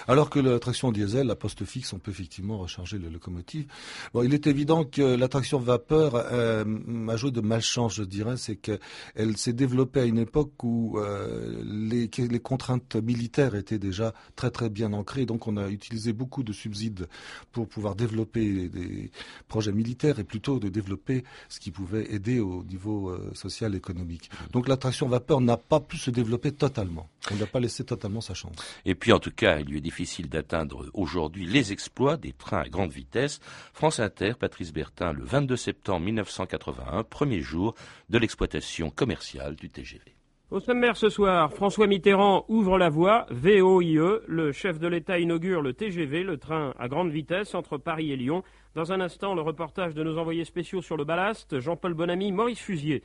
Alors 0.07 0.31
que 0.31 0.39
l'attraction 0.39 0.93
diesel, 0.93 1.27
la 1.27 1.37
poste 1.37 1.65
fixe, 1.65 1.93
on 1.93 1.99
peut 1.99 2.11
effectivement 2.11 2.59
recharger 2.59 2.99
les 2.99 3.11
locomotives. 3.11 3.67
Bon, 4.15 4.23
il 4.23 4.35
est 4.35 4.47
évident 4.47 4.85
que 4.85 5.03
l'attraction 5.03 5.59
vapeur 5.59 6.15
euh, 6.15 6.65
a 7.09 7.17
joué 7.17 7.31
de 7.31 7.41
malchance, 7.41 7.95
je 7.95 8.05
dirais, 8.05 8.37
c'est 8.37 8.57
qu'elle 8.57 9.37
s'est 9.37 9.53
développée 9.53 10.01
à 10.01 10.05
une 10.05 10.19
époque 10.19 10.63
où 10.63 10.99
euh, 10.99 11.56
les, 11.65 12.09
contraintes 12.41 12.97
militaires 12.97 13.55
étaient 13.55 13.79
déjà 13.79 14.15
très 14.35 14.51
très 14.51 14.69
bien 14.69 14.93
ancrées, 14.93 15.27
donc 15.27 15.47
on 15.47 15.57
a 15.57 15.69
utilisé 15.69 16.13
beaucoup 16.13 16.43
de 16.43 16.53
subsides 16.53 17.09
pour 17.53 17.69
pouvoir 17.69 17.95
développer 17.95 18.69
des 18.69 19.11
projets 19.49 19.73
militaires 19.73 20.19
et 20.19 20.25
plutôt 20.25 20.59
de 20.59 20.69
développer 20.69 21.25
ce 21.49 21.61
qui 21.61 21.71
pouvait 21.71 22.13
aider 22.13 22.41
au 22.41 22.65
niveau 22.65 23.11
euh, 23.11 23.31
social 23.35 23.75
et 23.75 23.79
économique. 23.79 24.31
Donc 24.53 24.69
l'attraction 24.69 25.09
vapeur 25.09 25.41
n'a 25.41 25.57
pas 25.57 25.81
pu 25.81 25.97
se 25.97 26.11
développer 26.11 26.53
totalement. 26.53 27.09
On 27.31 27.37
n'a 27.37 27.47
pas 27.47 27.61
laissé 27.61 27.85
totalement 27.85 28.21
sa 28.21 28.35
chance. 28.35 28.57
Et 28.85 28.95
puis 28.95 29.13
en 29.13 29.19
tout 29.19 29.31
cas, 29.31 29.59
il 29.59 29.67
lui 29.67 29.79
est 29.79 29.81
difficile 29.81 30.29
d'atteindre 30.29 30.87
aujourd'hui 30.95 31.47
les 31.47 31.73
exploits 31.73 32.17
des 32.17 32.33
trains 32.33 32.61
à 32.61 32.69
grande 32.69 32.93
vitesse. 32.93 33.41
France 33.73 34.01
Inter, 34.01 34.35
Patrice 34.39 34.73
Bertin, 34.73 35.13
le 35.13 35.25
22 35.25 35.57
septembre 35.57 36.05
1981, 36.05 37.05
premier 37.05 37.41
jour 37.41 37.75
de 38.09 38.19
l'exploitation 38.19 38.91
commerciale 38.91 39.57
du 39.57 39.71
TGV. 39.71 40.17
Au 40.53 40.61
sommaire 40.61 40.97
ce 40.97 41.09
soir, 41.09 41.53
François 41.53 41.89
Mitterrand 41.89 42.45
ouvre 42.47 42.79
la 42.79 42.89
voie, 42.89 43.27
VOIE, 43.31 44.21
le 44.29 44.53
chef 44.53 44.79
de 44.79 44.87
l'État 44.87 45.19
inaugure 45.19 45.61
le 45.61 45.73
TGV, 45.73 46.23
le 46.23 46.37
train 46.37 46.73
à 46.79 46.87
grande 46.87 47.11
vitesse 47.11 47.57
entre 47.57 47.79
Paris 47.79 48.13
et 48.13 48.17
Lyon. 48.17 48.45
Dans 48.77 48.93
un 48.93 49.01
instant, 49.01 49.35
le 49.35 49.43
reportage 49.43 49.93
de 49.95 50.05
nos 50.05 50.19
envoyés 50.19 50.45
spéciaux 50.45 50.83
sur 50.83 50.97
le 50.97 51.03
ballast, 51.03 51.59
Jean-Paul 51.59 51.95
Bonamy, 51.95 52.31
Maurice 52.31 52.61
Fusier. 52.61 53.03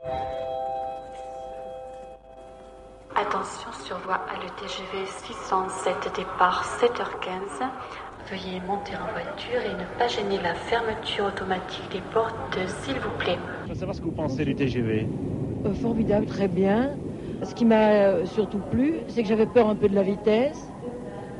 Attention 3.16 3.72
sur 3.86 3.98
voie 3.98 4.22
à 4.30 4.36
le 4.36 4.50
TGV 4.62 5.08
607, 5.08 6.14
départ 6.16 6.64
7h15. 6.80 7.68
Veuillez 8.30 8.60
monter 8.68 8.94
en 8.96 9.12
voiture 9.14 9.62
et 9.66 9.74
ne 9.74 9.98
pas 9.98 10.08
gêner 10.08 10.40
la 10.44 10.54
fermeture 10.54 11.26
automatique 11.26 11.92
des 11.92 12.02
portes, 12.14 12.36
s'il 12.84 13.00
vous 13.00 13.18
plaît. 13.18 13.40
Je 13.64 13.70
veux 13.70 13.80
savoir 13.80 13.96
ce 13.96 14.02
que 14.02 14.06
vous 14.06 14.12
pensez 14.12 14.46
du 14.46 14.54
TGV. 14.54 15.08
Euh, 15.66 15.74
formidable, 15.74 16.28
très 16.28 16.48
bien. 16.48 16.92
Ce 17.44 17.56
qui 17.56 17.66
m'a 17.66 17.90
euh, 17.92 18.26
surtout 18.26 18.60
plu, 18.60 18.96
c'est 19.08 19.24
que 19.24 19.30
j'avais 19.30 19.48
peur 19.48 19.68
un 19.68 19.76
peu 19.76 19.90
de 19.90 19.96
la 19.96 20.04
vitesse. 20.04 20.60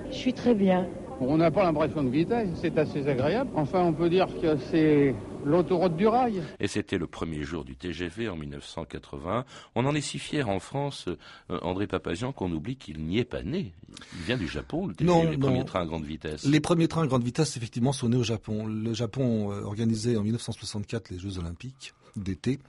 Je 0.10 0.16
suis 0.16 0.34
très 0.34 0.56
bien. 0.56 0.88
On 1.20 1.38
n'a 1.38 1.52
pas 1.52 1.64
l'impression 1.64 2.04
de 2.04 2.10
vitesse, 2.10 2.50
c'est 2.60 2.76
assez 2.80 3.08
agréable. 3.08 3.52
Enfin, 3.54 3.82
on 3.84 3.94
peut 3.94 4.10
dire 4.10 4.28
que 4.42 4.58
c'est 4.72 5.14
l'autoroute 5.46 5.96
du 5.96 6.08
rail. 6.08 6.42
Et 6.60 6.68
c'était 6.68 6.98
le 6.98 7.06
premier 7.06 7.44
jour 7.44 7.64
du 7.64 7.76
TGV 7.76 8.28
en 8.30 8.36
1980. 8.36 9.46
On 9.76 9.86
en 9.86 9.94
est 9.94 10.02
si 10.02 10.18
fier 10.18 10.50
en 10.50 10.60
France, 10.60 11.06
euh, 11.52 11.60
André 11.62 11.86
Papazian, 11.86 12.32
qu'on 12.32 12.52
oublie 12.52 12.76
qu'il 12.76 13.06
n'y 13.06 13.20
est 13.20 13.24
pas 13.26 13.44
né. 13.44 13.72
Il 14.16 14.24
vient 14.26 14.38
du 14.38 14.48
Japon, 14.48 14.88
le 14.88 14.96
TGV, 14.96 15.14
non, 15.14 15.30
les 15.30 15.38
premiers 15.38 15.66
trains 15.66 15.82
à 15.82 15.86
grande 15.86 16.06
vitesse. 16.06 16.44
Les 16.46 16.60
premiers 16.60 16.88
trains 16.88 17.04
à 17.04 17.08
grande 17.08 17.24
vitesse, 17.24 17.56
effectivement, 17.56 17.94
sont 17.94 18.10
nés 18.10 18.18
au 18.18 18.24
Japon. 18.24 18.66
Le 18.66 18.94
Japon 18.96 19.52
euh, 19.52 19.62
organisait 19.64 20.18
en 20.18 20.24
1964 20.24 21.12
les 21.12 21.20
Jeux 21.20 21.38
Olympiques 21.38 21.94
d'été. 22.16 22.60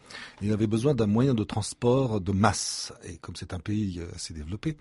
Il 0.40 0.52
avait 0.52 0.66
besoin 0.66 0.94
d'un 0.94 1.06
moyen 1.06 1.34
de 1.34 1.44
transport 1.44 2.20
de 2.20 2.32
masse. 2.32 2.92
Et 3.04 3.16
comme 3.18 3.36
c'est 3.36 3.54
un 3.54 3.60
pays 3.60 4.00
euh, 4.00 4.06
assez 4.14 4.34
développé, 4.34 4.76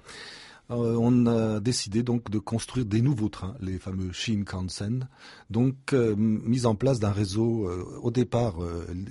euh, 0.72 0.96
on 1.00 1.26
a 1.28 1.60
décidé 1.60 2.04
donc 2.04 2.30
de 2.30 2.40
construire 2.40 2.86
des 2.86 3.02
nouveaux 3.02 3.30
trains, 3.30 3.56
les 3.60 3.78
fameux 3.78 4.12
Shinkansen, 4.12 5.08
donc 5.50 5.76
euh, 5.94 6.16
mise 6.18 6.66
en 6.66 6.76
place 6.76 7.00
d'un 7.00 7.12
réseau 7.12 7.68
euh, 7.68 8.00
au 8.02 8.12
départ 8.12 8.56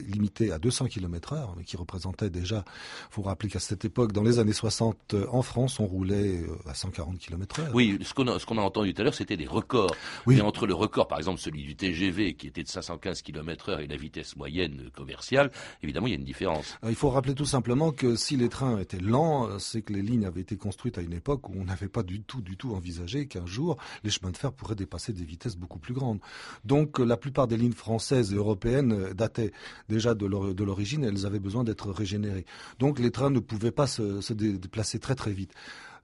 limité 0.06 0.52
à 0.52 0.58
200 0.58 0.86
km/h, 0.86 1.54
mais 1.56 1.64
qui 1.64 1.76
représentait 1.76 2.30
déjà, 2.30 2.64
faut 3.10 3.22
rappeler 3.22 3.50
qu'à 3.50 3.58
cette 3.58 3.84
époque, 3.84 4.12
dans 4.12 4.22
les 4.22 4.38
années 4.38 4.52
60, 4.52 5.14
en 5.30 5.42
France, 5.42 5.80
on 5.80 5.86
roulait 5.86 6.44
à 6.66 6.74
140 6.74 7.18
km/h. 7.18 7.70
Oui, 7.74 7.98
ce 8.02 8.14
qu'on 8.14 8.26
a, 8.28 8.62
entendu 8.62 8.94
tout 8.94 9.02
à 9.02 9.04
l'heure, 9.04 9.14
c'était 9.14 9.36
des 9.36 9.46
records. 9.46 9.94
Oui. 10.26 10.38
Et 10.38 10.40
entre 10.40 10.66
le 10.66 10.74
record, 10.74 11.08
par 11.08 11.18
exemple, 11.18 11.40
celui 11.40 11.62
du 11.62 11.76
TGV, 11.76 12.34
qui 12.34 12.46
était 12.46 12.62
de 12.62 12.68
515 12.68 13.22
km/h, 13.22 13.80
et 13.80 13.86
la 13.86 13.96
vitesse 13.96 14.36
moyenne 14.36 14.90
commerciale, 14.94 15.50
évidemment, 15.82 16.06
il 16.06 16.10
y 16.10 16.14
a 16.14 16.18
une 16.18 16.24
différence. 16.24 16.78
Il 16.88 16.94
faut 16.94 17.10
rappeler 17.10 17.34
tout 17.34 17.44
simplement 17.44 17.92
que 17.92 18.16
si 18.16 18.36
les 18.36 18.48
trains 18.48 18.78
étaient 18.78 18.98
lents, 18.98 19.58
c'est 19.58 19.82
que 19.82 19.92
les 19.92 20.02
lignes 20.02 20.24
avaient 20.24 20.40
été 20.40 20.56
construites 20.56 20.98
à 20.98 21.02
une 21.02 21.12
époque 21.12 21.49
on 21.56 21.64
n'avait 21.64 21.88
pas 21.88 22.02
du 22.02 22.22
tout, 22.22 22.40
du 22.40 22.56
tout 22.56 22.74
envisagé 22.74 23.26
qu'un 23.26 23.46
jour, 23.46 23.76
les 24.04 24.10
chemins 24.10 24.30
de 24.30 24.36
fer 24.36 24.52
pourraient 24.52 24.74
dépasser 24.74 25.12
des 25.12 25.24
vitesses 25.24 25.56
beaucoup 25.56 25.78
plus 25.78 25.94
grandes. 25.94 26.20
Donc, 26.64 26.98
la 26.98 27.16
plupart 27.16 27.46
des 27.46 27.56
lignes 27.56 27.72
françaises 27.72 28.32
et 28.32 28.36
européennes 28.36 29.12
dataient 29.12 29.52
déjà 29.88 30.14
de 30.14 30.26
l'origine 30.26 31.04
elles 31.04 31.26
avaient 31.26 31.40
besoin 31.40 31.64
d'être 31.64 31.90
régénérées. 31.90 32.46
Donc, 32.78 32.98
les 32.98 33.10
trains 33.10 33.30
ne 33.30 33.40
pouvaient 33.40 33.70
pas 33.70 33.86
se, 33.86 34.20
se 34.20 34.32
déplacer 34.32 34.98
très 34.98 35.14
très 35.14 35.32
vite. 35.32 35.52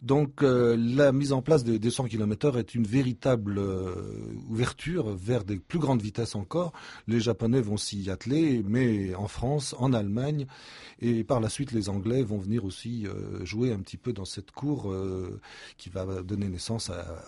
Donc 0.02 0.42
euh, 0.42 0.76
la 0.76 1.12
mise 1.12 1.32
en 1.32 1.42
place 1.42 1.64
des, 1.64 1.78
des 1.78 1.90
100 1.90 2.04
km 2.04 2.59
est 2.59 2.74
une 2.74 2.87
véritable 2.87 3.59
euh, 3.59 3.94
ouverture 4.48 5.14
vers 5.14 5.44
des 5.44 5.56
plus 5.56 5.78
grandes 5.78 6.02
vitesses 6.02 6.35
encore. 6.35 6.72
Les 7.06 7.20
Japonais 7.20 7.61
vont 7.61 7.76
s'y 7.76 8.11
atteler, 8.11 8.62
mais 8.66 9.14
en 9.14 9.28
France, 9.28 9.74
en 9.78 9.92
Allemagne, 9.92 10.46
et 11.00 11.24
par 11.24 11.40
la 11.40 11.48
suite 11.48 11.72
les 11.72 11.88
Anglais 11.88 12.22
vont 12.22 12.38
venir 12.38 12.64
aussi 12.64 13.06
euh, 13.06 13.44
jouer 13.44 13.72
un 13.72 13.80
petit 13.80 13.96
peu 13.96 14.12
dans 14.12 14.24
cette 14.24 14.50
cour 14.50 14.94
qui 15.76 15.88
va 15.88 16.22
donner 16.22 16.48
naissance 16.48 16.90
à 16.90 17.22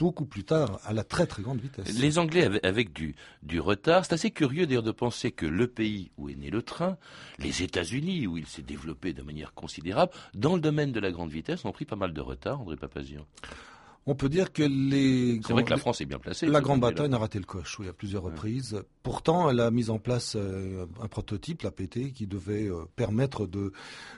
beaucoup 0.00 0.24
plus 0.24 0.44
tard 0.44 0.80
à 0.84 0.94
la 0.94 1.04
très 1.04 1.26
très 1.26 1.42
grande 1.42 1.60
vitesse. 1.60 1.98
Les 1.98 2.18
Anglais 2.18 2.48
avec, 2.64 2.92
du, 2.94 3.60
retard, 3.60 4.06
c'est 4.06 4.14
assez 4.14 4.30
curieux 4.30 4.66
d'ailleurs 4.66 4.82
de 4.82 4.92
penser 4.92 5.30
que 5.30 5.44
le 5.44 5.66
pays 5.66 6.10
où 6.16 6.30
est 6.30 6.34
né 6.34 6.48
le 6.48 6.62
train, 6.62 6.96
les 7.38 7.62
États-Unis 7.62 8.26
où 8.26 8.38
il 8.38 8.46
s'est 8.46 8.62
développé 8.62 9.12
de 9.12 9.22
manière 9.22 9.52
considérable, 9.52 10.12
dans 10.34 10.54
le 10.54 10.60
domaine 10.62 10.90
de 10.90 11.00
la 11.00 11.12
grande 11.12 11.30
vitesse, 11.30 11.66
ont 11.66 11.72
pris 11.72 11.84
pas 11.84 11.96
mal 11.96 12.14
de 12.14 12.20
retard, 12.22 12.62
André 12.62 12.76
Papazian. 12.76 13.26
On 14.06 14.14
peut 14.14 14.30
dire 14.30 14.52
que 14.52 14.62
les. 14.62 15.40
C'est 15.46 15.52
vrai 15.52 15.62
que 15.62 15.70
la 15.70 15.76
France 15.76 16.00
est 16.00 16.06
bien 16.06 16.18
placée. 16.18 16.46
La 16.46 16.60
Grande 16.60 16.80
Bataille 16.80 17.12
a 17.12 17.18
raté 17.18 17.38
le 17.38 17.44
coche, 17.44 17.78
oui, 17.78 17.88
à 17.88 17.92
plusieurs 17.92 18.22
reprises. 18.22 18.82
Pourtant, 19.02 19.50
elle 19.50 19.60
a 19.60 19.70
mis 19.70 19.90
en 19.90 19.98
place 19.98 20.36
euh, 20.36 20.86
un 21.02 21.08
prototype, 21.08 21.62
la 21.62 21.70
PT, 21.70 22.12
qui 22.12 22.26
devait 22.26 22.68
euh, 22.68 22.86
permettre 22.96 23.46
de 23.46 23.72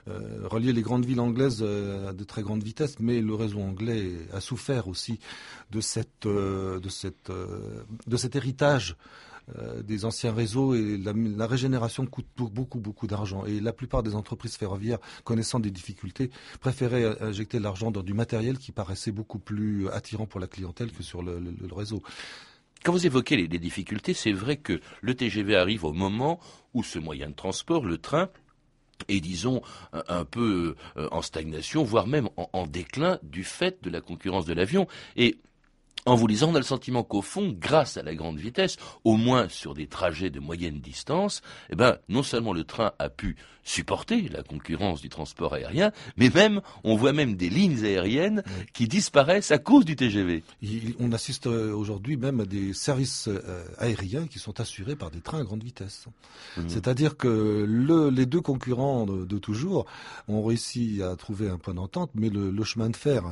euh, 0.07 0.47
relier 0.47 0.71
les 0.71 0.81
grandes 0.81 1.05
villes 1.05 1.19
anglaises 1.19 1.61
à 1.63 2.13
de 2.13 2.23
très 2.23 2.43
grande 2.43 2.63
vitesse, 2.63 2.95
mais 2.99 3.19
le 3.21 3.35
réseau 3.35 3.59
anglais 3.59 4.13
a 4.31 4.39
souffert 4.39 4.87
aussi 4.87 5.19
de 5.71 5.81
cette, 5.81 6.27
de 6.27 6.89
cette, 6.89 7.31
de 7.31 8.17
cet 8.17 8.35
héritage 8.35 8.95
des 9.83 10.05
anciens 10.05 10.31
réseaux 10.31 10.73
et 10.73 10.97
la, 10.97 11.47
régénération 11.47 12.05
coûte 12.05 12.27
beaucoup 12.35 12.79
beaucoup 12.79 13.07
d'argent 13.07 13.45
et 13.45 13.59
la 13.59 13.73
plupart 13.73 14.01
des 14.01 14.15
entreprises 14.15 14.55
ferroviaires 14.55 14.99
connaissant 15.25 15.59
des 15.59 15.69
difficultés 15.69 16.29
préféraient 16.61 17.21
injecter 17.21 17.59
l'argent 17.59 17.91
dans 17.91 18.03
du 18.03 18.13
matériel 18.13 18.57
qui 18.57 18.71
paraissait 18.71 19.11
beaucoup 19.11 19.39
plus 19.39 19.89
attirant 19.89 20.25
pour 20.25 20.39
la 20.39 20.47
clientèle 20.47 20.91
que 20.91 21.03
sur 21.03 21.21
le, 21.21 21.41
réseau. 21.71 22.01
Quand 22.83 22.91
vous 22.91 23.05
évoquez 23.05 23.37
les, 23.37 23.47
difficultés, 23.47 24.13
c'est 24.13 24.33
vrai 24.33 24.57
que 24.57 24.79
le 25.01 25.15
TGV 25.15 25.55
arrive 25.55 25.85
au 25.85 25.93
moment 25.93 26.39
où 26.73 26.83
ce 26.83 26.99
moyen 26.99 27.29
de 27.29 27.35
transport, 27.35 27.85
le 27.85 27.97
train, 27.97 28.29
est, 29.07 29.21
disons, 29.21 29.61
un, 29.93 30.03
un 30.07 30.25
peu 30.25 30.75
euh, 30.97 31.07
en 31.11 31.21
stagnation, 31.21 31.83
voire 31.83 32.07
même 32.07 32.29
en, 32.37 32.49
en, 32.53 32.67
déclin 32.67 33.19
du 33.23 33.43
fait 33.43 33.83
de 33.83 33.89
la 33.89 34.01
concurrence 34.01 34.45
de 34.45 34.53
l'avion. 34.53 34.87
Et 35.15 35.37
en 36.05 36.15
vous 36.15 36.27
lisant, 36.27 36.51
on 36.51 36.55
a 36.55 36.59
le 36.59 36.65
sentiment 36.65 37.03
qu'au 37.03 37.21
fond, 37.21 37.55
grâce 37.57 37.97
à 37.97 38.03
la 38.03 38.15
grande 38.15 38.37
vitesse, 38.37 38.77
au 39.03 39.15
moins 39.15 39.47
sur 39.49 39.73
des 39.73 39.87
trajets 39.87 40.29
de 40.29 40.39
moyenne 40.39 40.79
distance, 40.79 41.41
eh 41.69 41.75
ben, 41.75 41.97
non 42.09 42.23
seulement 42.23 42.53
le 42.53 42.63
train 42.63 42.91
a 42.99 43.09
pu 43.09 43.37
supporter 43.63 44.27
la 44.29 44.43
concurrence 44.43 45.01
du 45.01 45.09
transport 45.09 45.53
aérien, 45.53 45.91
mais 46.17 46.29
même, 46.29 46.61
on 46.83 46.95
voit 46.95 47.13
même 47.13 47.35
des 47.35 47.49
lignes 47.49 47.83
aériennes 47.85 48.43
qui 48.73 48.87
disparaissent 48.87 49.51
à 49.51 49.57
cause 49.57 49.85
du 49.85 49.95
TGV. 49.95 50.43
Il, 50.61 50.95
on 50.99 51.11
assiste 51.11 51.47
euh, 51.47 51.73
aujourd'hui 51.73 52.17
même 52.17 52.41
à 52.41 52.45
des 52.45 52.73
services 52.73 53.29
euh, 53.29 53.63
aériens 53.77 54.27
qui 54.27 54.39
sont 54.39 54.59
assurés 54.59 54.95
par 54.95 55.11
des 55.11 55.21
trains 55.21 55.39
à 55.39 55.43
grande 55.43 55.63
vitesse. 55.63 56.05
Mmh. 56.57 56.61
C'est-à-dire 56.67 57.15
que 57.15 57.65
le, 57.67 58.09
les 58.09 58.25
deux 58.25 58.41
concurrents 58.41 59.05
de, 59.05 59.25
de, 59.25 59.37
toujours 59.37 59.85
ont 60.27 60.43
réussi 60.43 61.01
à 61.01 61.15
trouver 61.15 61.49
un 61.49 61.57
point 61.57 61.73
d'entente, 61.73 62.11
mais 62.15 62.29
le, 62.29 62.51
le, 62.51 62.63
chemin 62.63 62.89
de 62.89 62.95
fer 62.95 63.23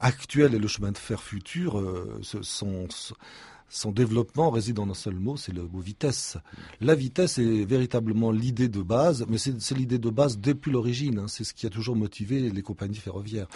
actuel 0.00 0.54
et 0.54 0.58
le 0.58 0.68
chemin 0.68 0.92
de 0.92 0.98
fer 0.98 1.22
futur 1.22 1.78
euh, 1.78 2.17
son, 2.22 2.86
son 3.68 3.92
développement 3.92 4.50
réside 4.50 4.78
en 4.78 4.88
un 4.88 4.94
seul 4.94 5.14
mot, 5.14 5.36
c'est 5.36 5.52
le 5.52 5.62
mot 5.62 5.80
vitesse. 5.80 6.38
La 6.80 6.94
vitesse 6.94 7.38
est 7.38 7.64
véritablement 7.64 8.30
l'idée 8.30 8.68
de 8.68 8.82
base, 8.82 9.26
mais 9.28 9.38
c'est 9.38 9.74
l'idée 9.74 9.98
de 9.98 10.10
base 10.10 10.38
depuis 10.38 10.70
l'origine. 10.70 11.18
Hein. 11.18 11.28
C'est 11.28 11.44
ce 11.44 11.54
qui 11.54 11.66
a 11.66 11.70
toujours 11.70 11.96
motivé 11.96 12.50
les 12.50 12.62
compagnies 12.62 12.96
ferroviaires. 12.96 13.48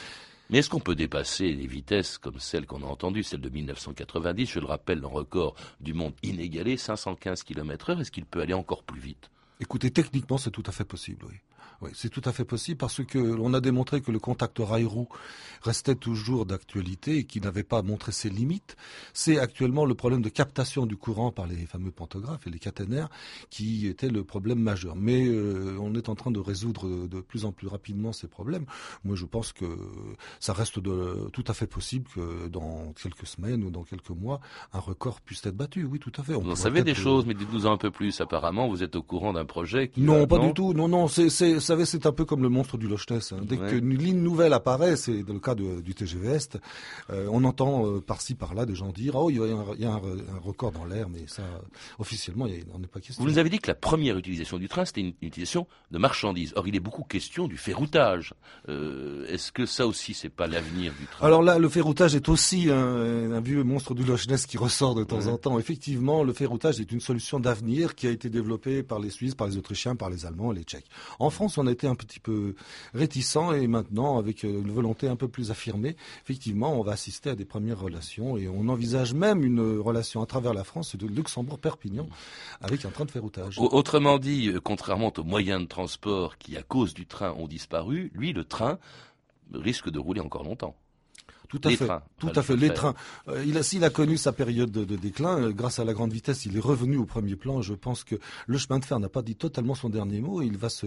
Mais 0.50 0.58
est-ce 0.58 0.68
qu'on 0.68 0.80
peut 0.80 0.94
dépasser 0.94 1.52
les 1.52 1.66
vitesses 1.66 2.18
comme 2.18 2.38
celles 2.38 2.66
qu'on 2.66 2.82
a 2.82 2.86
entendues, 2.86 3.22
celle 3.22 3.40
de 3.40 3.48
1990, 3.48 4.50
je 4.50 4.60
le 4.60 4.66
rappelle, 4.66 5.02
un 5.02 5.08
record 5.08 5.54
du 5.80 5.94
monde 5.94 6.12
inégalé, 6.22 6.76
515 6.76 7.42
km 7.42 7.90
heure, 7.90 8.00
est-ce 8.02 8.10
qu'il 8.10 8.26
peut 8.26 8.42
aller 8.42 8.52
encore 8.52 8.82
plus 8.82 9.00
vite? 9.00 9.30
Écoutez, 9.60 9.90
techniquement, 9.90 10.36
c'est 10.36 10.50
tout 10.50 10.64
à 10.66 10.72
fait 10.72 10.84
possible, 10.84 11.24
oui. 11.26 11.36
Oui, 11.82 11.90
c'est 11.94 12.08
tout 12.10 12.22
à 12.24 12.32
fait 12.32 12.44
possible 12.44 12.78
parce 12.78 13.04
que 13.04 13.18
l'on 13.18 13.54
a 13.54 13.60
démontré 13.60 14.00
que 14.00 14.12
le 14.12 14.20
contact 14.20 14.58
rail-roue 14.60 15.08
restait 15.62 15.96
toujours 15.96 16.46
d'actualité 16.46 17.18
et 17.18 17.24
qu'il 17.24 17.42
n'avait 17.42 17.64
pas 17.64 17.82
montré 17.82 18.12
ses 18.12 18.30
limites. 18.30 18.76
C'est 19.12 19.38
actuellement 19.38 19.84
le 19.84 19.94
problème 19.94 20.22
de 20.22 20.28
captation 20.28 20.86
du 20.86 20.96
courant 20.96 21.32
par 21.32 21.46
les 21.46 21.66
fameux 21.66 21.90
pantographes 21.90 22.46
et 22.46 22.50
les 22.50 22.60
caténaires 22.60 23.08
qui 23.50 23.88
était 23.88 24.08
le 24.08 24.22
problème 24.22 24.60
majeur. 24.60 24.94
Mais 24.94 25.26
euh, 25.26 25.76
on 25.80 25.94
est 25.94 26.08
en 26.08 26.14
train 26.14 26.30
de 26.30 26.38
résoudre 26.38 27.08
de 27.08 27.20
plus 27.20 27.44
en 27.44 27.52
plus 27.52 27.66
rapidement 27.66 28.12
ces 28.12 28.28
problèmes. 28.28 28.64
Moi, 29.04 29.16
je 29.16 29.24
pense 29.24 29.52
que 29.52 29.66
ça 30.38 30.52
reste 30.52 30.78
de, 30.78 31.28
tout 31.32 31.44
à 31.48 31.54
fait 31.54 31.66
possible 31.66 32.08
que 32.14 32.46
dans 32.48 32.92
quelques 32.92 33.26
semaines 33.26 33.64
ou 33.64 33.70
dans 33.70 33.82
quelques 33.82 34.10
mois, 34.10 34.40
un 34.72 34.78
record 34.78 35.20
puisse 35.20 35.44
être 35.46 35.56
battu. 35.56 35.84
Oui, 35.84 35.98
tout 35.98 36.12
à 36.16 36.22
fait. 36.22 36.34
On 36.34 36.42
vous 36.42 36.56
savez 36.56 36.84
des 36.84 36.94
choses, 36.94 37.26
mais 37.26 37.34
dites-nous 37.34 37.66
un 37.66 37.76
peu 37.76 37.90
plus. 37.90 38.20
Apparemment, 38.20 38.68
vous 38.68 38.84
êtes 38.84 38.94
au 38.94 39.02
courant 39.02 39.32
d'un 39.32 39.44
projet 39.44 39.88
qui 39.88 40.00
non, 40.00 40.26
pas 40.28 40.38
du 40.38 40.52
tout. 40.54 40.74
Non, 40.74 40.86
non, 40.88 41.08
c'est 41.08 41.30
savez, 41.72 41.86
c'est 41.86 42.06
un 42.06 42.12
peu 42.12 42.24
comme 42.24 42.42
le 42.42 42.48
monstre 42.48 42.76
du 42.76 42.86
Loch 42.86 43.10
Ness. 43.10 43.32
Hein. 43.32 43.40
Dès 43.42 43.56
qu'une 43.56 43.96
ligne 43.96 44.20
nouvelle 44.20 44.52
apparaît, 44.52 44.96
c'est 44.96 45.22
le 45.26 45.38
cas 45.38 45.54
du 45.54 45.94
TGV 45.94 46.28
Est, 46.28 46.58
euh, 47.10 47.28
on 47.30 47.44
entend 47.44 47.86
euh, 47.86 48.00
par-ci 48.00 48.34
par-là 48.34 48.66
des 48.66 48.74
gens 48.74 48.90
dire 48.90 49.14
oh 49.16 49.30
il 49.30 49.36
y 49.36 49.84
a, 49.84 49.90
un, 49.92 50.00
record 50.42 50.72
dans 50.72 50.84
l'air, 50.84 51.08
mais 51.08 51.26
ça 51.26 51.42
officiellement 51.98 52.46
il 52.46 52.66
n'en 52.72 52.82
est 52.82 52.86
pas 52.86 53.00
question. 53.00 53.22
Vous 53.22 53.30
nous 53.30 53.38
avez 53.38 53.50
dit 53.50 53.58
que 53.58 53.68
la 53.68 53.74
première 53.74 54.16
utilisation 54.16 54.58
du 54.58 54.68
train 54.68 54.84
c'était 54.84 55.00
une, 55.00 55.14
utilisation 55.22 55.66
de 55.90 55.98
marchandises. 55.98 56.52
Or 56.56 56.68
il 56.68 56.76
est 56.76 56.80
beaucoup 56.80 57.02
question 57.02 57.48
du 57.48 57.56
ferroutage. 57.56 58.34
Euh, 58.68 59.26
est-ce 59.28 59.52
que 59.52 59.66
ça 59.66 59.86
aussi 59.86 60.14
c'est 60.14 60.28
pas 60.28 60.46
l'avenir 60.46 60.92
du 60.98 61.06
train? 61.06 61.26
Alors 61.26 61.42
là, 61.42 61.58
le 61.58 61.68
ferroutage 61.68 62.14
est 62.14 62.28
aussi 62.28 62.70
un, 62.70 63.40
vieux 63.40 63.64
monstre 63.64 63.94
du 63.94 64.04
Loch 64.04 64.28
Ness 64.28 64.46
qui 64.46 64.58
ressort 64.58 64.94
de 64.94 65.04
temps 65.04 65.26
en 65.26 65.38
temps. 65.38 65.58
Effectivement, 65.58 66.22
le 66.22 66.32
ferroutage 66.32 66.80
est 66.80 66.92
une 66.92 67.00
solution 67.00 67.40
d'avenir 67.40 67.94
qui 67.94 68.06
a 68.06 68.10
été 68.10 68.30
développée 68.30 68.82
par 68.82 68.98
les 68.98 69.10
Suisses, 69.10 69.34
par 69.34 69.46
les 69.46 69.56
Autrichiens, 69.56 69.96
par 69.96 70.10
les 70.10 70.26
Allemands 70.26 70.52
et 70.52 70.56
les 70.56 70.62
Tchèques. 70.62 70.86
En 71.18 71.30
France, 71.30 71.58
on 71.58 71.61
a 71.66 71.72
été 71.72 71.86
un 71.86 71.94
petit 71.94 72.20
peu 72.20 72.54
réticents 72.94 73.52
et 73.52 73.66
maintenant, 73.66 74.18
avec 74.18 74.42
une 74.42 74.70
volonté 74.70 75.08
un 75.08 75.16
peu 75.16 75.28
plus 75.28 75.50
affirmée, 75.50 75.96
effectivement, 76.22 76.78
on 76.78 76.82
va 76.82 76.92
assister 76.92 77.30
à 77.30 77.34
des 77.34 77.44
premières 77.44 77.80
relations 77.80 78.36
et 78.36 78.48
on 78.48 78.68
envisage 78.68 79.14
même 79.14 79.44
une 79.44 79.78
relation 79.78 80.22
à 80.22 80.26
travers 80.26 80.54
la 80.54 80.64
France 80.64 80.96
de 80.96 81.06
Luxembourg-Perpignan 81.06 82.08
avec 82.60 82.84
un 82.84 82.90
train 82.90 83.04
de 83.04 83.10
ferroutage. 83.10 83.58
Autrement 83.58 84.18
dit, 84.18 84.48
euh, 84.48 84.60
contrairement 84.60 85.12
aux 85.16 85.24
moyens 85.24 85.62
de 85.62 85.66
transport 85.66 86.38
qui, 86.38 86.56
à 86.56 86.62
cause 86.62 86.94
du 86.94 87.06
train, 87.06 87.32
ont 87.32 87.48
disparu, 87.48 88.10
lui, 88.14 88.32
le 88.32 88.44
train 88.44 88.78
risque 89.52 89.90
de 89.90 89.98
rouler 89.98 90.20
encore 90.20 90.44
longtemps. 90.44 90.76
Tout 91.52 91.60
à 91.64 91.70
fait. 91.70 91.86
tout 92.18 92.32
à 92.34 92.42
fait. 92.42 92.56
Les 92.56 92.72
trains. 92.72 92.94
Euh, 93.28 93.44
il 93.46 93.58
a, 93.58 93.62
s'il 93.62 93.84
a 93.84 93.90
connu 93.90 94.16
sa 94.16 94.32
période 94.32 94.70
de, 94.72 94.96
déclin, 94.96 95.38
euh, 95.38 95.52
grâce 95.52 95.78
à 95.78 95.84
la 95.84 95.92
grande 95.92 96.10
vitesse, 96.10 96.46
il 96.46 96.56
est 96.56 96.60
revenu 96.60 96.96
au 96.96 97.04
premier 97.04 97.36
plan. 97.36 97.60
Je 97.60 97.74
pense 97.74 98.04
que 98.04 98.16
le 98.46 98.56
chemin 98.56 98.78
de 98.78 98.86
fer 98.86 98.98
n'a 98.98 99.10
pas 99.10 99.20
dit 99.20 99.36
totalement 99.36 99.74
son 99.74 99.90
dernier 99.90 100.22
mot. 100.22 100.40
Il 100.40 100.56
va 100.56 100.70
se 100.70 100.86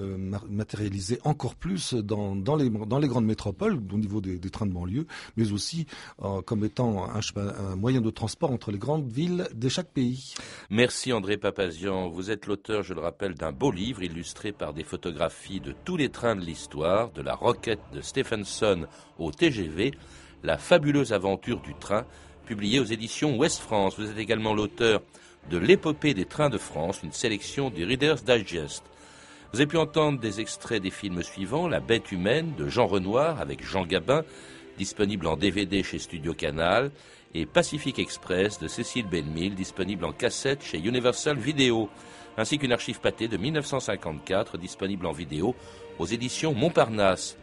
euh, 0.00 0.18
matérialiser 0.50 1.18
encore 1.24 1.54
plus 1.54 1.94
dans, 1.94 2.36
dans, 2.36 2.56
les, 2.56 2.68
dans 2.68 2.98
les 2.98 3.08
grandes 3.08 3.24
métropoles, 3.24 3.80
au 3.90 3.96
niveau 3.96 4.20
des, 4.20 4.38
trains 4.50 4.66
de 4.66 4.72
banlieue, 4.72 5.06
mais 5.36 5.50
aussi 5.52 5.86
comme 6.44 6.64
étant 6.64 7.04
un, 7.10 7.20
un, 7.36 7.76
moyen 7.76 8.00
de 8.00 8.10
transport 8.10 8.50
entre 8.50 8.70
les 8.70 8.78
grandes 8.78 9.10
villes 9.10 9.48
de 9.54 9.68
chaque 9.68 9.88
pays. 9.88 10.34
Merci 10.70 11.12
André 11.12 11.36
Papazian. 11.36 12.08
Vous 12.08 12.30
êtes 12.30 12.46
l'auteur, 12.46 12.82
je 12.82 12.94
le 12.94 13.00
rappelle, 13.00 13.34
d'un 13.34 13.52
beau 13.52 13.70
livre 13.70 14.02
illustré 14.02 14.52
par 14.52 14.72
des 14.72 14.84
photographies 14.84 15.60
de 15.60 15.74
tous 15.84 15.96
les 15.96 16.10
trains 16.10 16.36
de 16.36 16.42
l'histoire, 16.42 17.10
de 17.12 17.22
la 17.22 17.34
roquette 17.34 17.80
de 17.92 18.00
Stephenson 18.00 18.86
au 19.18 19.30
TGV, 19.30 19.85
La 20.42 20.58
fabuleuse 20.58 21.12
aventure 21.12 21.60
du 21.60 21.74
train, 21.74 22.04
publié 22.46 22.78
aux 22.78 22.84
éditions 22.84 23.36
Ouest 23.36 23.60
France. 23.60 23.98
Vous 23.98 24.10
êtes 24.10 24.18
également 24.18 24.54
l'auteur 24.54 25.02
de 25.50 25.58
L'épopée 25.58 26.14
des 26.14 26.24
trains 26.24 26.50
de 26.50 26.58
France, 26.58 27.00
une 27.02 27.12
sélection 27.12 27.70
du 27.70 27.84
Reader's 27.84 28.24
Digest. 28.24 28.84
Vous 29.52 29.60
avez 29.60 29.66
pu 29.66 29.76
entendre 29.76 30.18
des 30.18 30.40
extraits 30.40 30.82
des 30.82 30.90
films 30.90 31.22
suivants 31.22 31.68
La 31.68 31.80
bête 31.80 32.12
humaine 32.12 32.54
de 32.56 32.68
Jean 32.68 32.86
Renoir 32.86 33.40
avec 33.40 33.64
Jean 33.64 33.86
Gabin, 33.86 34.24
disponible 34.76 35.26
en 35.26 35.36
DVD 35.36 35.82
chez 35.82 35.98
Studio 35.98 36.34
Canal, 36.34 36.90
et 37.34 37.46
Pacific 37.46 37.98
Express 37.98 38.58
de 38.58 38.68
Cécile 38.68 39.06
Benmille, 39.06 39.54
disponible 39.54 40.04
en 40.04 40.12
cassette 40.12 40.62
chez 40.62 40.78
Universal 40.78 41.38
Video, 41.38 41.88
ainsi 42.36 42.58
qu'une 42.58 42.72
archive 42.72 43.00
pâtée 43.00 43.28
de 43.28 43.36
1954, 43.36 44.58
disponible 44.58 45.06
en 45.06 45.12
vidéo 45.12 45.54
aux 45.98 46.06
éditions 46.06 46.54
Montparnasse. 46.54 47.36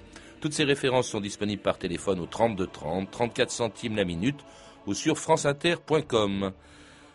Toutes 0.44 0.52
ces 0.52 0.66
références 0.66 1.08
sont 1.08 1.22
disponibles 1.22 1.62
par 1.62 1.78
téléphone 1.78 2.20
au 2.20 2.26
32 2.26 2.68
30, 2.68 3.10
34 3.10 3.50
centimes 3.50 3.96
la 3.96 4.04
minute 4.04 4.42
ou 4.86 4.94
sur 4.94 5.18
franceinter.com. 5.18 6.52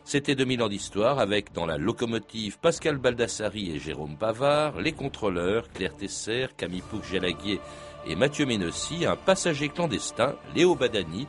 C'était 0.02 0.34
2000 0.34 0.62
ans 0.62 0.68
d'histoire 0.70 1.18
avec 1.18 1.52
dans 1.52 1.66
la 1.66 1.76
locomotive 1.76 2.58
Pascal 2.58 2.96
Baldassari 2.96 3.70
et 3.70 3.78
Jérôme 3.78 4.16
Pavard, 4.16 4.80
les 4.80 4.92
contrôleurs 4.92 5.70
Claire 5.74 5.94
Tesser, 5.94 6.46
Camille 6.56 6.80
Pouc-Gélaguier 6.80 7.60
et 8.06 8.16
Mathieu 8.16 8.46
Ménossi, 8.46 9.04
un 9.04 9.16
passager 9.16 9.68
clandestin, 9.68 10.34
Léo 10.56 10.74
Badani, 10.74 11.26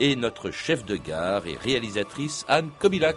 et 0.00 0.16
notre 0.16 0.50
chef 0.50 0.84
de 0.84 0.96
gare 0.96 1.46
et 1.46 1.54
réalisatrice 1.54 2.46
Anne 2.48 2.70
Kobilac. 2.80 3.16